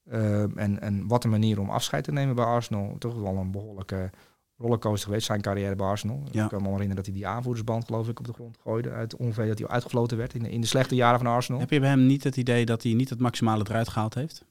[0.10, 2.96] Ehm, en, en wat een manier om afscheid te nemen bij Arsenal.
[3.00, 4.10] Toch wel een behoorlijke
[4.58, 6.24] rollercoaster geweest, zijn carrière bij Arsenal.
[6.32, 6.44] Ja.
[6.44, 8.92] Ik kan me herinneren dat hij die aanvoerdersband geloof ik op de grond gooide.
[8.92, 11.60] Uit ongeveer dat hij uitgefloten werd in de, in de slechte jaren van Arsenal.
[11.60, 14.46] Heb je bij hem niet het idee dat hij niet het maximale eruit gehaald heeft?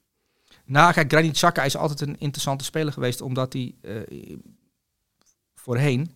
[0.65, 3.75] Nou, kijk, Granit Xhaka is altijd een interessante speler geweest, omdat hij
[5.65, 6.11] voorheen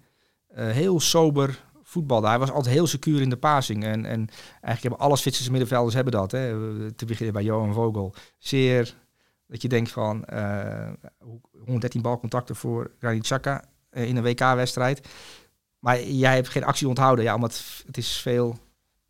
[0.48, 2.26] eh, heel sober voetbalde.
[2.26, 3.84] Hij was altijd heel secuur in de passing.
[3.84, 6.30] En, en eigenlijk hebben alle Zwitserse middenvelders hebben dat.
[6.30, 6.48] Hè.
[6.92, 8.14] Te beginnen bij Johan Vogel.
[8.38, 8.94] Zeer,
[9.46, 15.08] dat je denkt van eh, hoe- 113 balcontacten voor Granit Xhaka eh, in een WK-wedstrijd.
[15.78, 17.24] Maar jij hebt geen actie onthouden.
[17.24, 18.58] Ja, omdat het is veel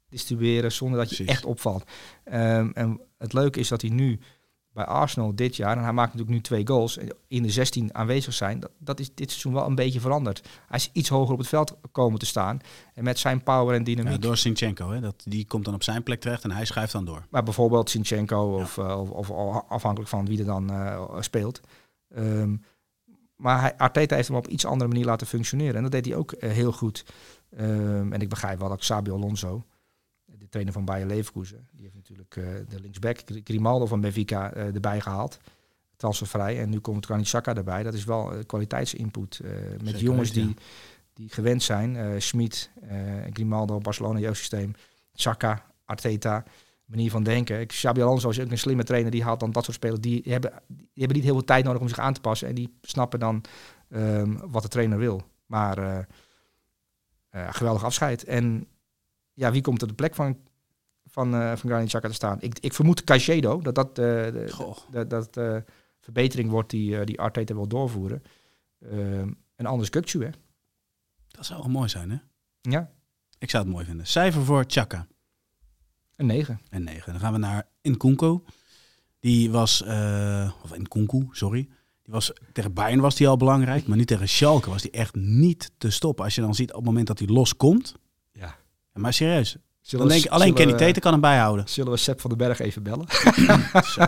[0.09, 1.35] distribueren zonder dat je Precies.
[1.35, 1.85] echt opvalt.
[2.25, 4.19] Ehm, en het leuke is dat hij nu
[4.79, 7.95] bij Arsenal dit jaar, en hij maakt natuurlijk nu twee goals, en in de 16
[7.95, 10.49] aanwezig zijn, dat, dat is dit seizoen wel een beetje veranderd.
[10.67, 12.61] Hij is iets hoger op het veld komen te staan.
[12.95, 14.13] En met zijn power en dynamiek.
[14.13, 15.01] Ja, door Sinchenko, hè?
[15.01, 17.27] Dat, die komt dan op zijn plek terecht en hij schuift dan door.
[17.31, 21.61] Maar bijvoorbeeld Sinchenko of, eh, of, of afhankelijk van wie er dan eh, speelt.
[22.09, 22.57] Ehm,
[23.37, 25.77] maar hij, Arteta heeft hem op iets andere manier laten functioneren.
[25.77, 27.05] En dat deed hij ook eh, heel goed.
[27.57, 29.65] Ehm, en ik begrijp wel dat Xabi Alonso,
[30.49, 34.75] de trainer van Bayer Leverkusen, die heeft natuurlijk eh, de linksback Grimaldo van Benfica eh,
[34.75, 35.39] erbij gehaald.
[35.97, 36.61] Transfervrij.
[36.61, 37.83] En nu komt Granit Xhaka erbij.
[37.83, 39.41] Dat is wel eh, kwaliteitsinput.
[39.43, 40.55] met Zeker jongens die,
[41.13, 42.23] die gewend zijn.
[42.23, 42.71] Schmid,
[43.33, 44.75] Grimaldo, Barcelona, jeugdsysteem.
[45.15, 46.45] Xhaka, Arteta,
[46.85, 47.67] manier van denken.
[47.67, 49.11] Xabi Alonso is ook een slimme trainer.
[49.11, 50.01] Die haalt dan dat soort spelers.
[50.01, 52.49] Die hebben, die hebben niet heel veel tijd nodig om zich aan te passen.
[52.49, 53.45] En die snappen dan
[53.91, 55.23] ehm, wat de trainer wil.
[55.47, 56.07] Maar
[57.31, 58.25] geweldig afscheid.
[58.25, 58.67] En
[59.39, 60.39] ja, wie komt op de plek van,
[61.07, 62.41] van, eh van Granit Xhaka te staan?
[62.41, 63.61] Ik, ik vermoed Caicedo.
[63.61, 65.57] Dat dat, eh, de, dat, dat eh,
[66.01, 68.23] verbetering wordt die, die Arteta wil doorvoeren.
[68.81, 70.31] Ehm en anders Kukcu, hè?
[71.29, 72.17] Dat zou wel mooi zijn, hè?
[72.61, 72.91] Ja,
[73.39, 74.07] Ik zou het mooi vinden.
[74.07, 75.07] Cijfer voor Chaka.
[76.17, 76.61] een 9.
[76.71, 77.13] En 9.
[77.13, 78.41] Dan gaan we naar Nkunku.
[79.21, 81.69] Die was, eh of Nkunku, sorry.
[82.03, 85.15] Die was, tegen Bayern was hij al belangrijk, maar nu tegen Schalke was hij echt
[85.15, 86.25] niet te stoppen.
[86.25, 87.95] Als je dan ziet op het moment dat hij loskomt.
[88.99, 91.69] Maar serieus, Zullen dan denk ik alleen Kenny we, Tete kan hem bijhouden.
[91.69, 93.07] Zullen we Sepp van den Berg even bellen?
[93.95, 94.07] Zo.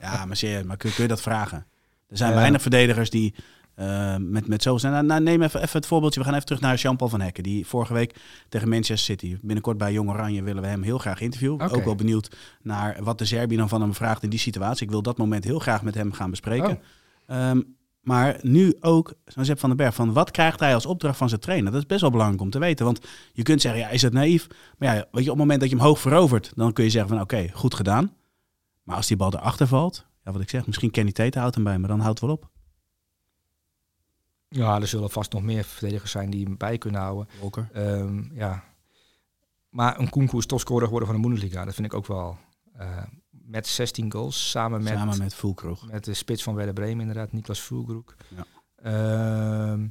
[0.00, 1.66] Ja, maar serieus, maar kun, kun je dat vragen?
[2.08, 2.36] Er zijn Ja.
[2.36, 3.34] weinig verdedigers die
[3.74, 4.92] eh, met, met zo zijn.
[4.92, 6.18] Nou, nou, neem even, even het voorbeeldje.
[6.20, 7.42] We gaan even terug naar Jean-Paul van Hekken.
[7.42, 8.14] Die vorige week
[8.48, 9.36] tegen Manchester City.
[9.42, 11.70] Binnenkort bij Jong Oranje willen we hem heel graag interviewen.
[11.70, 14.84] Ook wel benieuwd naar wat de Serbië dan van hem vraagt in die situatie.
[14.84, 16.70] Ik wil dat moment heel graag met hem gaan bespreken.
[16.70, 17.36] Oh.
[17.36, 17.60] Ehm,
[18.00, 21.28] maar nu ook, zo'n Sepp van den Berg, van wat krijgt hij als opdracht van
[21.28, 21.72] zijn trainer?
[21.72, 22.84] Dat is best wel belangrijk om te weten.
[22.84, 23.00] Want
[23.32, 24.46] je kunt zeggen, ja, is het naïef?
[24.78, 26.90] Maar ja, weet je, op het moment dat je hem hoog verovert, dan kun je
[26.90, 28.12] zeggen van oké, goed gedaan.
[28.82, 31.64] Maar als die bal erachter valt, ja, wat ik zeg, misschien Kenny Tete houdt hem
[31.64, 32.48] bij, maar dan houdt het wel op.
[34.48, 37.28] Ja, er zullen vast nog meer verdedigers zijn die hem bij kunnen houden.
[37.72, 38.64] Ehm, ja.
[39.68, 41.64] Maar een Kunku is topscorer geworden van de Bundesliga.
[41.64, 42.38] Dat vind ik ook wel.
[42.76, 43.02] eh,
[43.48, 45.90] met 16 goals, samen met, Samen met Fulkroeg.
[45.90, 48.14] met de spits van Werder Bremen inderdaad, Niklas Fulgroek.
[48.36, 48.44] Ja.
[48.82, 49.86] Ehm,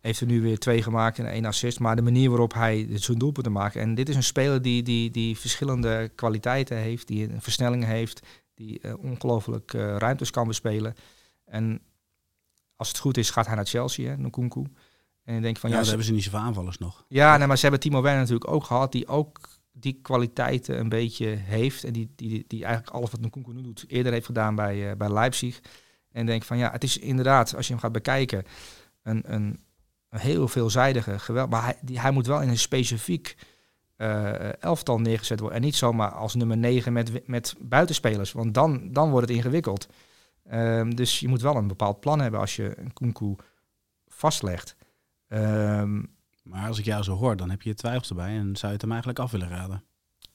[0.00, 1.80] heeft er nu weer twee gemaakt en één assist.
[1.80, 3.76] Maar de manier waarop hij zijn doelpunten maakt.
[3.76, 7.06] En dit is een speler die, die, die verschillende kwaliteiten heeft.
[7.06, 8.26] Die een versnelling heeft.
[8.54, 10.94] Die eh, ongelooflijk eh, ruimtes kan bespelen.
[11.44, 11.80] En
[12.76, 14.64] als het goed is, gaat hij naar Chelsea, hè, Nkunku.
[15.24, 17.04] En ik denk van Ja, ja, ze- hebben ze niet zoveel aanvallers nog.
[17.08, 19.40] ja, nee, maar ze hebben Timo Werner natuurlijk ook gehad, die ook
[19.72, 21.84] die kwaliteiten een beetje heeft.
[21.84, 24.96] En die, die, die eigenlijk alles wat Nkunku nu doet, eerder heeft gedaan bij, eh,
[24.96, 25.60] bij Leipzig.
[26.10, 28.44] En denk van ja, het is inderdaad, als je hem gaat bekijken,
[29.02, 29.60] een, een,
[30.08, 31.50] heel veelzijdige geweld.
[31.50, 33.36] Maar hij, die, hij moet wel in een specifiek
[33.96, 35.58] eh, elftal neergezet worden.
[35.58, 38.32] En niet zomaar als nummer 9 met, met buitenspelers.
[38.32, 39.88] Want dan, dan wordt het ingewikkeld.
[40.44, 43.36] Ehm, dus je moet wel een bepaald plan hebben als je een Kunku
[44.06, 44.76] vastlegt.
[45.28, 46.02] Ehm,
[46.42, 48.80] Maar als ik jou zo hoor, dan heb je twijfels erbij en zou je het
[48.80, 49.84] hem eigenlijk af willen raden.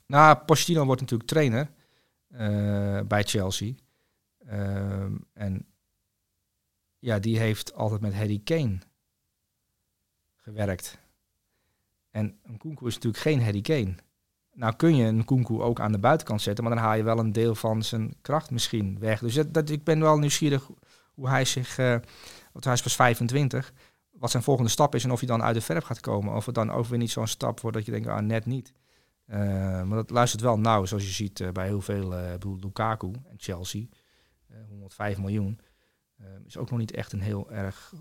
[0.06, 1.70] Nou, Pochettino wordt natuurlijk trainer
[2.28, 3.74] eh, bij Chelsea.
[4.48, 5.66] Ehm, en
[7.00, 8.78] ja, die heeft altijd met Harry Kane
[10.36, 11.00] gewerkt.
[12.12, 13.96] En een Kunku is natuurlijk geen Harry Kane.
[14.54, 17.20] Nou kun je een Kunku ook aan de buitenkant zetten, maar dan haal je wel
[17.20, 19.20] een deel van zijn kracht misschien weg.
[19.20, 20.70] Dus dat, ik ben wel nieuwsgierig
[21.14, 21.96] hoe hij zich, eh
[22.52, 23.74] want hij is pas 25,
[24.20, 26.36] wat zijn volgende stap is en of hij dan uit de verf gaat komen.
[26.36, 28.74] Of het dan ook weer niet zo'n stap wordt dat je denkt, ah, net niet.
[29.26, 29.38] Eh,
[29.84, 32.58] maar dat luistert wel nauw, zoals je ziet eh, bij heel veel, eh, ik bedoel,
[32.60, 33.86] Lukaku en Chelsea,
[34.48, 35.60] eh, 105 miljoen,
[36.18, 38.00] eh, is ook nog niet echt een heel erg eh,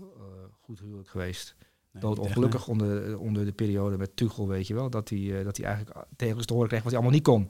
[0.61, 1.55] goed huwelijk geweest.
[1.91, 5.09] Nee, Dood niet echt, ongelukkig onder, onder de periode met Tuchel, weet je wel, dat
[5.09, 7.49] hij, eh, dat hij eigenlijk tegen te horen kreeg wat hij allemaal niet kon.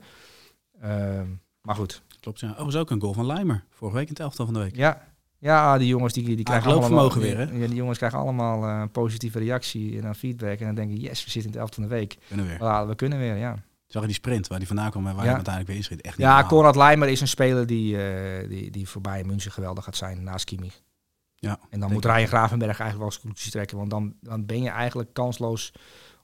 [0.81, 1.29] Ehm,
[1.61, 2.03] maar goed.
[2.19, 2.51] Klopt, ja.
[2.51, 3.63] Oh, was ook een goal van Leimer.
[3.69, 4.75] Vorige week in het elftal van de week.
[4.75, 5.15] ja.
[5.39, 7.59] Ja, die jongens die, die krijgen loopvermogen allemaal, weer, hè?
[7.61, 10.59] Ja, die jongens krijgen allemaal eh, positieve reactie en dan feedback.
[10.59, 12.17] En dan denken, yes, we zitten in het elftal van de week.
[12.27, 12.59] Kunnen weer.
[12.63, 13.63] Ah, we kunnen weer, ja.
[13.87, 15.25] Zag je die sprint waar die vandaan kwam en waar Ja.
[15.25, 16.01] hij uiteindelijk weer inschiet?
[16.01, 16.43] Echt niet Ja.
[16.43, 20.23] Konrad Leimer is een speler die, eh die, die voor Bayern München geweldig gaat zijn
[20.23, 20.81] naast Kimmich.
[21.35, 22.05] Ja, En dan moet.
[22.05, 23.77] Ryan Gravenberg eigenlijk wel eens conclusies trekken.
[23.77, 25.71] Want dan, dan ben je eigenlijk kansloos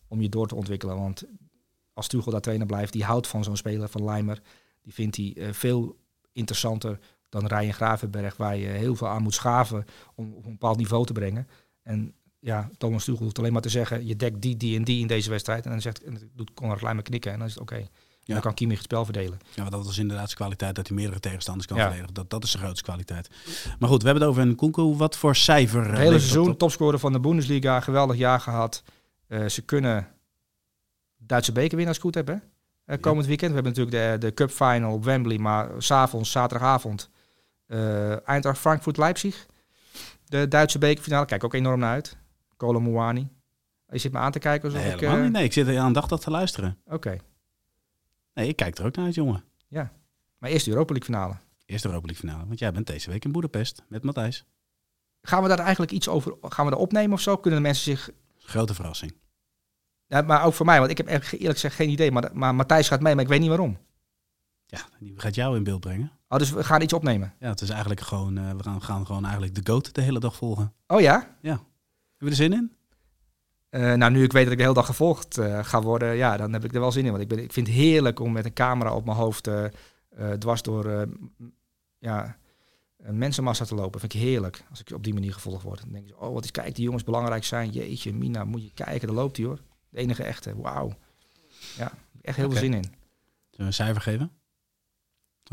[0.08, 0.98] om je door te ontwikkelen.
[0.98, 1.24] Want
[1.94, 4.42] als Tuchel daar trainer blijft, die houdt van zo'n speler van Leimer.
[4.82, 5.98] Die vindt hij eh, veel
[6.32, 7.00] interessanter
[7.34, 8.38] dan Ryan Gravenberg.
[8.38, 11.48] Waar je heel veel aan moet schaven om op een bepaald niveau te brengen.
[11.84, 15.02] En ja, Thomas Tuchel hoeft alleen maar te zeggen, je dekt die, die en die
[15.02, 15.64] in deze wedstrijd.
[15.66, 17.76] En dan zegt, en doet Konrad Leimer knikken en dan is het oké.
[17.76, 19.40] En Dan kan Kimmich het spel verdelen.
[19.56, 21.84] Ja, want dat was inderdaad zijn kwaliteit dat hij meerdere tegenstanders kan Ja.
[21.84, 22.14] verdedigen.
[22.14, 23.30] Dat, dat is zijn grootste kwaliteit.
[23.80, 24.82] Maar goed, we hebben het over een Kunku.
[24.82, 25.84] Wat voor cijfer?
[25.84, 26.60] eh, Het hele seizoen, op?
[26.60, 28.84] topscorer van de Bundesliga, geweldig jaar gehad.
[29.28, 30.08] Eh, ze kunnen
[31.18, 32.36] Duitse beker winnen als ik goed heb, hè?
[32.86, 33.50] Eh, komend weekend.
[33.54, 35.38] We hebben natuurlijk de, de Cup Final op Wembley.
[35.38, 37.10] Maar s'avonds, zaterdagavond,
[37.74, 39.46] eh Eintracht Frankfurt-Leipzig.
[40.26, 41.26] De Duitse bekerfinale.
[41.26, 42.18] Kijk ook enorm naar uit.
[42.58, 43.30] Kolo Muani.
[43.88, 45.02] Je zit me aan te kijken alsof Nee, ik...
[45.02, 45.32] eh, niet.
[45.32, 46.78] Nee, ik zit er aandachtig te luisteren.
[46.86, 47.18] Oké.
[48.34, 49.44] Nee, ik kijk er ook naar uit, jongen.
[50.38, 51.36] Maar eerst de Europa League finale.
[51.66, 52.48] Eerste Europa League finale.
[52.48, 54.46] Want jij bent deze week in Boedapest met Matthijs.
[55.22, 56.36] Gaan we daar eigenlijk iets over...
[56.42, 57.38] Gaan we daar opnemen of zo?
[57.38, 58.10] Kunnen de mensen zich...
[58.38, 59.14] Grote verrassing.
[60.08, 62.12] Ja, maar ook voor mij, want ik heb echt eerlijk gezegd geen idee.
[62.12, 63.78] Maar, maar Matthijs gaat mee, maar ik weet niet waarom.
[64.66, 66.12] Ja, die gaat jou in beeld brengen.
[66.34, 67.34] Oh, dus we gaan iets opnemen.
[67.40, 70.20] Ja, het is eigenlijk gewoon, eh, we gaan, gaan gewoon eigenlijk de GOAT de hele
[70.20, 70.74] dag volgen.
[70.88, 71.38] Oh ja?
[71.52, 71.68] Hebben
[72.18, 72.72] we er zin in?
[73.70, 76.38] Eh, nou, nu ik weet dat ik de hele dag gevolgd eh, ga worden, ja,
[76.38, 77.12] dan heb ik er wel zin in.
[77.12, 79.50] Want ik, ben, ik vind het heerlijk om met een camera op mijn hoofd
[80.40, 81.08] dwars door
[82.00, 82.38] ja,
[82.98, 84.00] een mensenmassa te lopen.
[84.00, 85.82] vind ik heerlijk als ik op die manier gevolgd word.
[85.82, 87.70] Dan denk je, oh, wat is, kijk, die jongens belangrijk zijn.
[87.70, 89.60] Jeetje, Mina, moet je kijken, daar loopt hij hoor.
[89.90, 90.94] De enige echte, wauw.
[91.78, 92.84] Ja, echt heel veel zin in.
[92.84, 92.98] Zullen
[93.50, 94.32] we een cijfer geven?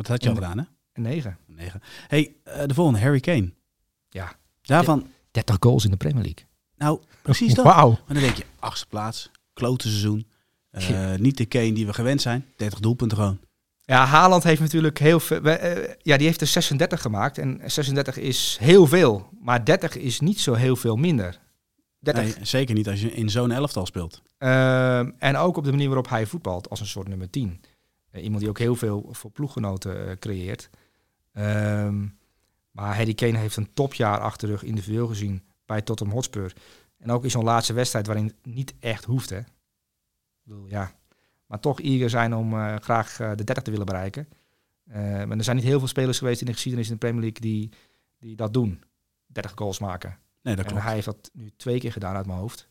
[0.00, 0.64] Wat had je al gedaan, hè?
[0.92, 1.38] Een negen.
[1.48, 1.82] Een negen.
[2.08, 3.52] hey, eh, de volgende, Harry Kane.
[4.08, 4.32] Ja.
[4.62, 6.44] Daarvan, 30 goals in de Premier League.
[6.76, 7.64] nou, precies dat.
[7.64, 7.90] Wauw.
[7.90, 10.26] Maar dan denk je, achtste plaats, klote seizoen.
[10.70, 12.44] Eh, Niet de Kane die we gewend zijn.
[12.56, 13.38] 30 doelpunten gewoon.
[13.80, 15.42] Ja, Haaland heeft natuurlijk heel veel.
[15.42, 17.38] eh, ja, die heeft er 36 gemaakt.
[17.38, 19.28] En 36 is heel veel.
[19.40, 21.38] Maar 30 is niet zo heel veel minder.
[21.98, 22.24] 30.
[22.36, 24.22] Nee, zeker niet als je in zo'n elftal speelt.
[24.38, 27.60] Ehm, en ook op de manier waarop hij voetbalt als een soort nummer 10.
[28.10, 30.70] Eh, iemand die ook heel veel voor ploeggenoten eh, creëert.
[31.32, 32.06] Ehm,
[32.70, 36.52] maar Harry Kane heeft een topjaar achter de rug individueel gezien bij Tottenham Hotspur.
[36.98, 39.30] En ook in zo'n laatste wedstrijd waarin het niet echt hoeft.
[39.30, 39.38] Hè.
[39.38, 39.46] Ik
[40.42, 40.92] bedoel, ja.
[41.46, 44.28] Maar toch eager zijn om eh, graag de 30 te willen bereiken.
[44.92, 47.40] Maar er zijn niet heel veel spelers geweest in de geschiedenis in de Premier League
[47.40, 47.70] die,
[48.18, 48.82] die dat doen.
[49.26, 50.18] 30 goals maken.
[50.42, 50.86] Nee, dat En klopt.
[50.86, 52.68] hij heeft dat nu twee keer gedaan uit mijn hoofd.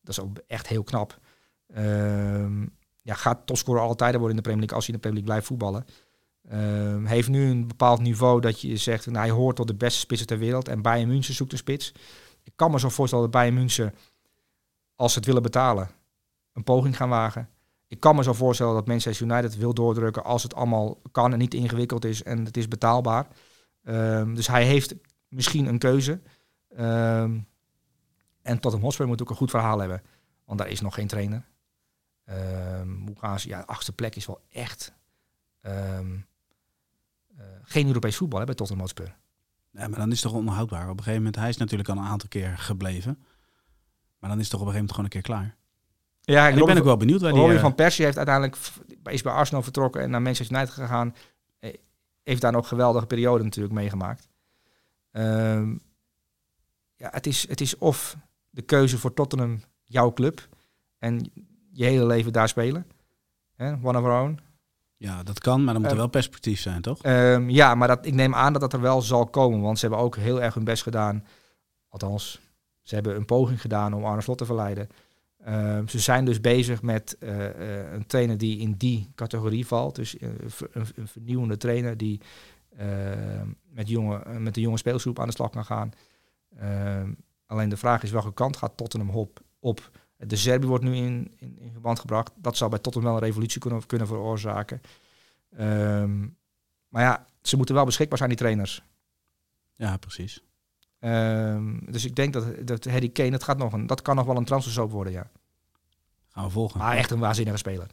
[0.00, 1.18] Dat is ook echt heel knap.
[1.66, 2.66] Ehm,
[3.02, 5.34] ja, gaat topscorer altijd worden in de Premier League als hij in de Premier League
[5.34, 5.84] blijft voetballen.
[6.48, 9.98] Ehm, heeft nu een bepaald niveau dat je zegt, nou, hij hoort tot de beste
[9.98, 10.68] spitsen ter wereld.
[10.68, 11.92] En Bayern München zoekt een spits.
[12.42, 13.94] Ik kan me zo voorstellen dat Bayern München,
[14.96, 15.90] als ze het willen betalen,
[16.52, 17.48] een poging gaan wagen.
[17.88, 21.38] Ik kan me zo voorstellen dat Manchester United wil doordrukken als het allemaal kan en
[21.38, 23.26] niet ingewikkeld is en het is betaalbaar.
[23.84, 24.94] Ehm, dus hij heeft
[25.28, 26.20] misschien een keuze.
[26.68, 27.38] Ehm,
[28.42, 30.02] en Tottenham Hotspur moet ook een goed verhaal hebben.
[30.44, 31.44] Want daar is nog geen trainer.
[32.32, 33.48] Ehm hoe gaan ze?
[33.48, 34.92] Ja, de achtste plek is wel echt
[35.60, 36.16] ehm,
[37.36, 39.16] eh, geen Europees voetbal hè, bij Tottenham Hotspur.
[39.70, 40.82] Ja, maar dan is het toch onhoudbaar.
[40.82, 43.18] Op een gegeven moment, hij is natuurlijk al een aantal keer gebleven.
[44.18, 45.56] Maar dan is het toch op een gegeven moment gewoon een keer klaar.
[46.20, 47.40] Ja, En ik ben ook wel benieuwd waar die...
[47.40, 48.56] Robin eh, van Persie heeft uiteindelijk
[49.04, 51.14] is bij Arsenal vertrokken en naar Manchester United gegaan.
[51.58, 51.74] Eh,
[52.22, 54.28] Heeft daar nog geweldige periode natuurlijk meegemaakt.
[55.10, 55.70] Ehm,
[56.94, 58.16] ja, het is, het is of
[58.50, 60.48] de keuze voor Tottenham jouw club
[60.98, 61.32] en
[61.72, 62.86] je hele leven daar spelen.
[63.54, 64.38] Hè, one of our own.
[64.96, 67.02] Ja, dat kan, maar dan moet er Eh, wel perspectief zijn, toch?
[67.02, 69.60] Ehm, ja, maar dat, ik neem aan dat dat er wel zal komen.
[69.60, 71.24] Want ze hebben ook heel erg hun best gedaan.
[71.88, 72.40] Althans,
[72.82, 74.88] ze hebben een poging gedaan om Arne Slot te verleiden.
[75.44, 79.94] Ehm, ze zijn dus bezig met eh, eh, een trainer die in die categorie valt.
[79.94, 82.20] Dus een, een vernieuwende trainer die
[82.76, 82.86] eh,
[83.70, 85.92] met, jonge, met de jonge speelsgroep aan de slag kan gaan.
[86.58, 87.12] Ehm,
[87.46, 89.40] alleen de vraag is welke kant gaat Tottenham op?
[89.60, 89.90] op.
[90.26, 92.32] De Serbi wordt nu in, in, in verband gebracht.
[92.36, 94.80] Dat zou bij Tottenham wel een revolutie kunnen, kunnen veroorzaken.
[95.56, 96.20] Ehm,
[96.88, 98.82] maar ja, ze moeten wel beschikbaar zijn, die trainers.
[99.74, 100.42] Ja, precies.
[100.98, 104.26] Ehm, dus ik denk dat, dat Harry Kane, dat, gaat nog een, dat kan nog
[104.26, 105.30] wel een transfersoap worden, ja.
[106.28, 106.78] Gaan we volgen.
[106.78, 107.86] Maar echt een waanzinnige speler.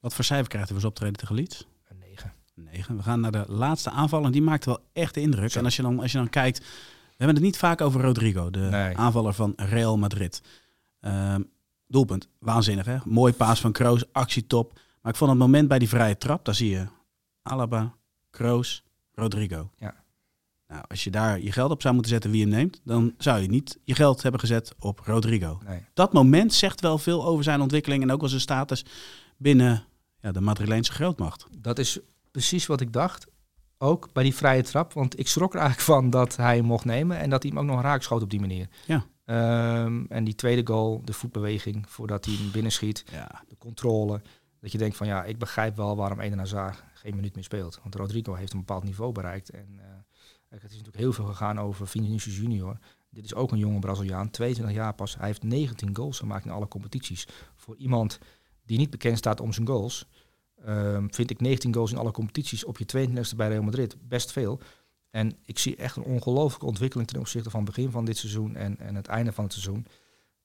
[0.00, 1.66] Wat voor cijfer krijgt hij voor zijn optreden tegen Leeds?
[1.88, 2.32] Een 9.
[2.54, 2.96] 9.
[2.96, 5.50] We gaan naar de laatste aanval en die maakte wel echt de indruk.
[5.50, 5.58] Zo.
[5.58, 6.64] En als je, dan, als je dan kijkt, we
[7.16, 8.96] hebben het niet vaak over Rodrigo, de Nee.
[8.96, 10.42] aanvaller van Real Madrid.
[11.00, 11.42] Ehm,
[11.86, 12.96] doelpunt, waanzinnig hè.
[13.04, 14.72] Mooi paas van Kroos, actietop.
[15.02, 16.86] Maar ik vond het moment bij die vrije trap, daar zie je
[17.42, 17.94] Alaba,
[18.30, 19.70] Kroos, Rodrigo.
[19.78, 20.04] Ja.
[20.68, 23.40] Nou, als je daar je geld op zou moeten zetten wie hem neemt, dan zou
[23.40, 25.60] je niet je geld hebben gezet op Rodrigo.
[25.66, 25.84] Nee.
[25.94, 28.84] Dat moment zegt wel veel over zijn ontwikkeling en ook wel zijn status
[29.36, 29.84] binnen
[30.20, 31.46] ja, de Madrileense grootmacht.
[31.58, 31.98] Dat is
[32.30, 33.26] precies wat ik dacht.
[33.78, 34.92] Ook bij die vrije trap.
[34.92, 37.18] Want ik schrok er eigenlijk van dat hij hem mocht nemen.
[37.18, 38.68] En dat hij hem ook nog raak schoot op die manier.
[38.86, 39.06] Ja.
[39.26, 43.04] Ehm, en die tweede goal, de voetbeweging voordat hij hem binnenschiet.
[43.12, 44.22] Ja, De controle.
[44.60, 47.78] Dat je denkt van ja, ik begrijp wel waarom Eden Hazard geen minuut meer speelt.
[47.82, 49.50] Want Rodrigo heeft een bepaald niveau bereikt.
[49.50, 49.86] En eh,
[50.48, 52.78] het is natuurlijk heel veel gegaan over Vinicius Junior.
[53.10, 55.16] Dit is ook een jonge Braziliaan, 22 jaar pas.
[55.16, 57.28] Hij heeft 19 goals gemaakt in alle competities.
[57.56, 58.18] Voor iemand
[58.64, 60.08] die niet bekend staat om zijn goals,
[60.64, 64.32] ehm, vind ik 19 goals in alle competities op je 22e bij Real Madrid best
[64.32, 64.60] veel.
[65.16, 68.56] En ik zie echt een ongelooflijke ontwikkeling ten opzichte van het begin van dit seizoen
[68.56, 69.86] en, en het einde van het seizoen.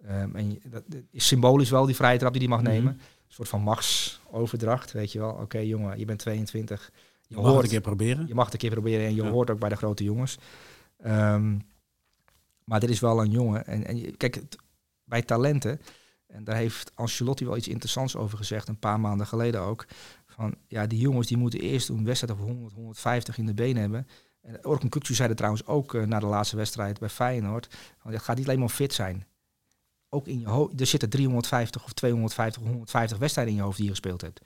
[0.05, 2.69] Ehm, en je- dat, is symbolisch wel die vrije trap die hij mag Mhm.
[2.71, 2.93] nemen.
[2.93, 5.31] Een soort van machtsoverdracht, weet je wel.
[5.31, 6.91] Oké jongen, je bent 22.
[7.27, 8.27] Je mag het een keer proberen.
[8.27, 9.29] Je mag het een keer proberen en je Ja.
[9.29, 10.37] hoort ook bij de grote jongens.
[10.97, 11.57] Ehm,
[12.63, 13.65] maar dit is wel een jongen.
[13.65, 14.41] En, en je- kijk,
[15.03, 15.81] bij talenten,
[16.27, 19.85] en daar heeft Ancelotti wel iets interessants over gezegd, een paar maanden geleden ook.
[20.27, 23.81] Van ja, die jongens die moeten eerst een wedstrijd of 100, 150 in de benen
[23.81, 24.07] hebben.
[24.41, 27.67] En Orkun Kukcu zei er trouwens ook eh, na de laatste wedstrijd bij Feyenoord.
[27.97, 29.25] Van, het gaat niet alleen maar fit zijn.
[30.09, 30.69] Ook in je.
[30.77, 34.41] Er zitten 350 of 250 of 150 wedstrijden in je hoofd die je gespeeld hebt.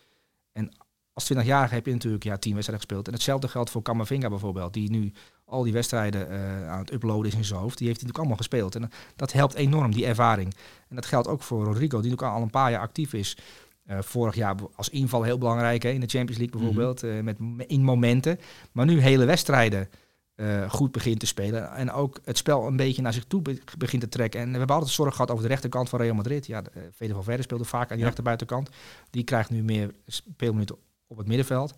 [0.52, 0.72] En
[1.14, 3.08] als 20-jarige heb je natuurlijk ja, 10 wedstrijden gespeeld.
[3.08, 4.74] En hetzelfde geldt voor Kamavinga bijvoorbeeld.
[4.74, 5.14] Die nu
[5.46, 7.78] al die wedstrijden eh, aan het uploaden is in zijn hoofd.
[7.78, 8.76] Die heeft hij natuurlijk allemaal gespeeld.
[8.76, 10.56] En dat helpt enorm, die ervaring.
[10.90, 13.38] En dat geldt ook voor Rodrigo, die natuurlijk al een paar jaar actief is.
[13.86, 17.04] Eh, vorig jaar als inval heel belangrijk hè, in de Champions League bijvoorbeeld.
[17.04, 18.40] eh, met, in momenten.
[18.72, 19.90] Maar nu hele wedstrijden
[20.36, 21.72] eh, goed begint te spelen.
[21.72, 24.40] En ook het spel een beetje naar zich toe be- begint te trekken.
[24.40, 26.46] En we hebben altijd zorg gehad over de rechterkant van Real Madrid.
[26.46, 28.04] Ja, uh, Fede van speelde vaak aan die Ja.
[28.06, 28.70] rechterbuitenkant.
[29.10, 30.76] Die krijgt nu meer speelminuten
[31.08, 31.74] op het middenveld.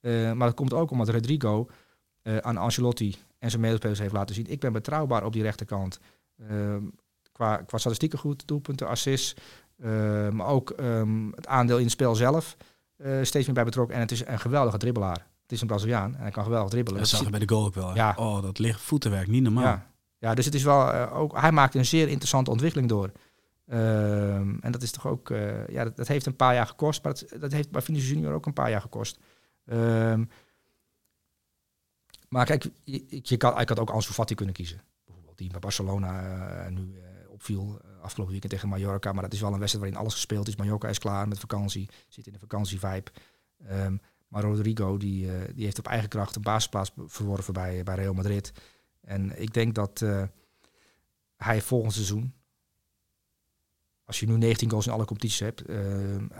[0.00, 1.68] Maar dat komt ook omdat Rodrigo
[2.22, 4.46] aan Ancelotti en zijn medespelers heeft laten zien.
[4.50, 5.98] Ik ben betrouwbaar op die rechterkant.
[6.48, 6.82] Ehm,
[7.32, 9.34] qua, qua statistieken goed, doelpunten, assists.
[9.76, 12.56] Eh, maar ook ehm, het aandeel in het spel zelf
[12.96, 13.94] eh, steeds meer bij betrokken.
[13.94, 15.26] En het is een geweldige dribbelaar.
[15.42, 17.00] Het is een Braziliaan en hij kan geweldig dribbelen.
[17.00, 17.88] Dat zag je bij de goal ook wel.
[17.88, 17.94] hè?
[17.94, 18.14] Ja.
[18.16, 19.64] Oh, dat ligt voetenwerk, niet normaal.
[19.64, 19.86] Ja.
[20.18, 21.40] ja, dus het is wel eh, ook.
[21.40, 23.10] Hij maakt een zeer interessante ontwikkeling door.
[23.66, 25.28] Ehm, en dat is toch ook.
[25.68, 27.02] ja, dat, dat heeft een paar jaar gekost.
[27.02, 29.18] Maar dat, dat heeft bij Vinicius Junior ook een paar jaar gekost.
[29.66, 30.24] Ehm,
[32.28, 34.80] maar kijk, je, je kan, ik had ook Ansu Fati kunnen kiezen.
[35.04, 36.94] Bijvoorbeeld, die bij Barcelona nu
[37.28, 39.12] opviel afgelopen weekend tegen Mallorca.
[39.12, 40.56] Maar dat is wel een wedstrijd waarin alles gespeeld is.
[40.56, 41.88] Mallorca is klaar met vakantie.
[42.08, 43.10] Zit in de vakantievibe.
[43.66, 43.96] Ehm,
[44.28, 48.14] maar Rodrigo, die, eh, die heeft op eigen kracht een basisplaats verworven bij, bij Real
[48.14, 48.52] Madrid.
[49.00, 50.22] En ik denk dat eh,
[51.36, 52.34] hij volgend seizoen,
[54.04, 55.76] als je nu 19 goals in alle competities hebt, eh,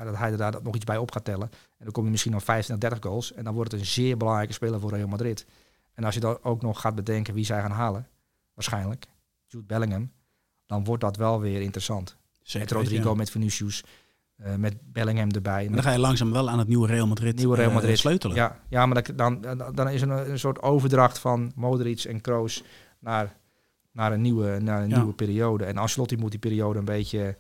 [0.04, 1.50] dat hij er daar nog iets bij op gaat tellen.
[1.50, 3.32] En dan kom je misschien op 25, 30 goals.
[3.32, 5.46] En dan wordt het een zeer belangrijke speler voor Real Madrid.
[5.94, 8.08] En als je dan ook nog gaat bedenken wie zij gaan halen,
[8.54, 9.06] waarschijnlijk,
[9.46, 10.10] Jude Bellingham,
[10.66, 12.16] dan wordt dat wel weer interessant.
[12.42, 13.14] Zeker met Rodrigo, ja.
[13.14, 13.84] met Vinicius,
[14.36, 15.66] eh, met Bellingham erbij.
[15.66, 17.98] En dan ga je langzaam wel aan het nieuwe Real Madrid, Nieuwe Real eh, Madrid.
[17.98, 18.36] sleutelen.
[18.36, 19.40] Ja, ja maar dat, dan,
[19.74, 22.62] dan, is er een, een soort overdracht van Modric en Kroos
[22.98, 23.36] naar,
[23.92, 24.96] naar een, nieuwe, naar een Ja.
[24.96, 25.64] nieuwe periode.
[25.64, 27.36] En Ancelotti moet die periode een beetje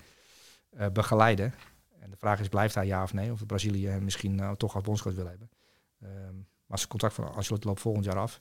[0.70, 1.54] eh, begeleiden.
[2.00, 3.32] En de vraag is, blijft hij ja of nee?
[3.32, 5.50] Of de Brazilië hem misschien toch als bondscoach wil hebben.
[6.00, 6.34] Ehm,
[6.66, 8.40] maar zijn contract van Ancelotti loopt volgend jaar af.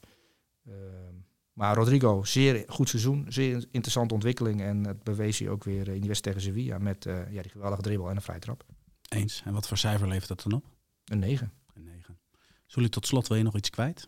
[0.67, 1.15] Ehm,
[1.53, 4.61] maar Rodrigo, zeer goed seizoen, zeer interessante ontwikkeling.
[4.61, 7.51] En het bewees hij ook weer in die wedstrijd tegen Sevilla met eh, ja, die
[7.51, 8.63] geweldige dribbel en een vrije trap.
[9.09, 9.41] Eens.
[9.45, 10.65] En wat voor cijfer levert dat dan op?
[11.05, 11.51] Een 9.
[11.73, 12.19] Een 9.
[12.65, 14.07] Zullen tot slot wil je nog iets kwijt?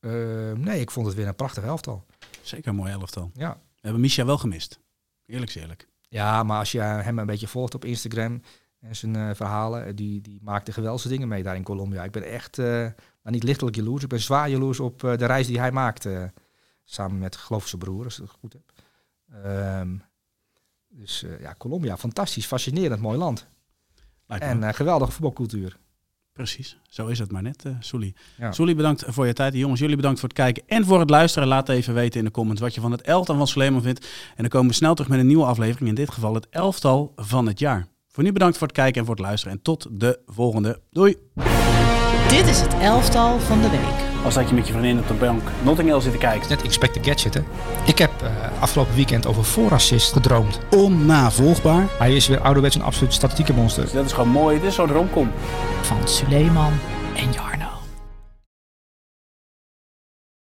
[0.00, 2.06] Ehm, nee, ik vond het weer een prachtig elftal.
[2.42, 3.30] Zeker een mooi elftal.
[3.34, 3.52] Ja.
[3.54, 4.80] We hebben Misha wel gemist.
[5.26, 5.88] Eerlijk is eerlijk.
[6.08, 8.42] Ja, maar als je hem een beetje volgt op Instagram
[8.80, 12.04] en zijn eh, verhalen, eh, die, die maakte geweldige dingen mee daar in Colombia.
[12.04, 12.92] Ik ben echt, nou
[13.22, 16.08] niet lichtelijk jaloers, ik ben zwaar jaloers op de reis die hij maakt.
[16.88, 18.72] Eh, samen met, geloof ik, zijn broer, als ik het goed heb.
[19.44, 19.96] Ehm,
[20.88, 23.46] dus eh, ja, Colombia, fantastisch, fascinerend, mooi land.
[24.26, 25.78] En eh, geweldige voetbalcultuur.
[26.32, 28.16] Precies, zo is het maar net, uh, Soelie.
[28.36, 28.52] Ja.
[28.52, 29.54] Soelie, bedankt voor je tijd.
[29.54, 31.48] Jongens, jullie bedankt voor het kijken en voor het luisteren.
[31.48, 34.06] Laat even weten in de comments wat je van het elftal van Sleeman vindt.
[34.28, 35.88] En dan komen we snel terug met een nieuwe aflevering.
[35.88, 37.86] In dit geval het elftal van het jaar.
[38.08, 39.56] Voor nu bedankt voor het kijken en voor het luisteren.
[39.56, 40.80] En tot de volgende.
[40.90, 41.16] Doei!
[42.28, 44.24] Dit is het elftal van de week.
[44.24, 46.48] Als dat je met je vriendin op de bank Notting Hill zit te kijken.
[46.48, 47.40] Net Inspect the Gadget, hè?
[47.86, 48.28] Ik heb uh,
[48.60, 50.58] afgelopen weekend over voorassist gedroomd.
[50.70, 51.86] Onnavolgbaar.
[51.98, 53.82] Hij is weer ouderwets een absoluut statistieke monster.
[53.82, 54.60] Dus dat is gewoon mooi.
[54.60, 55.30] Dit is zo'n romcom.
[55.80, 56.72] Van Suleiman
[57.16, 57.67] en Jarno.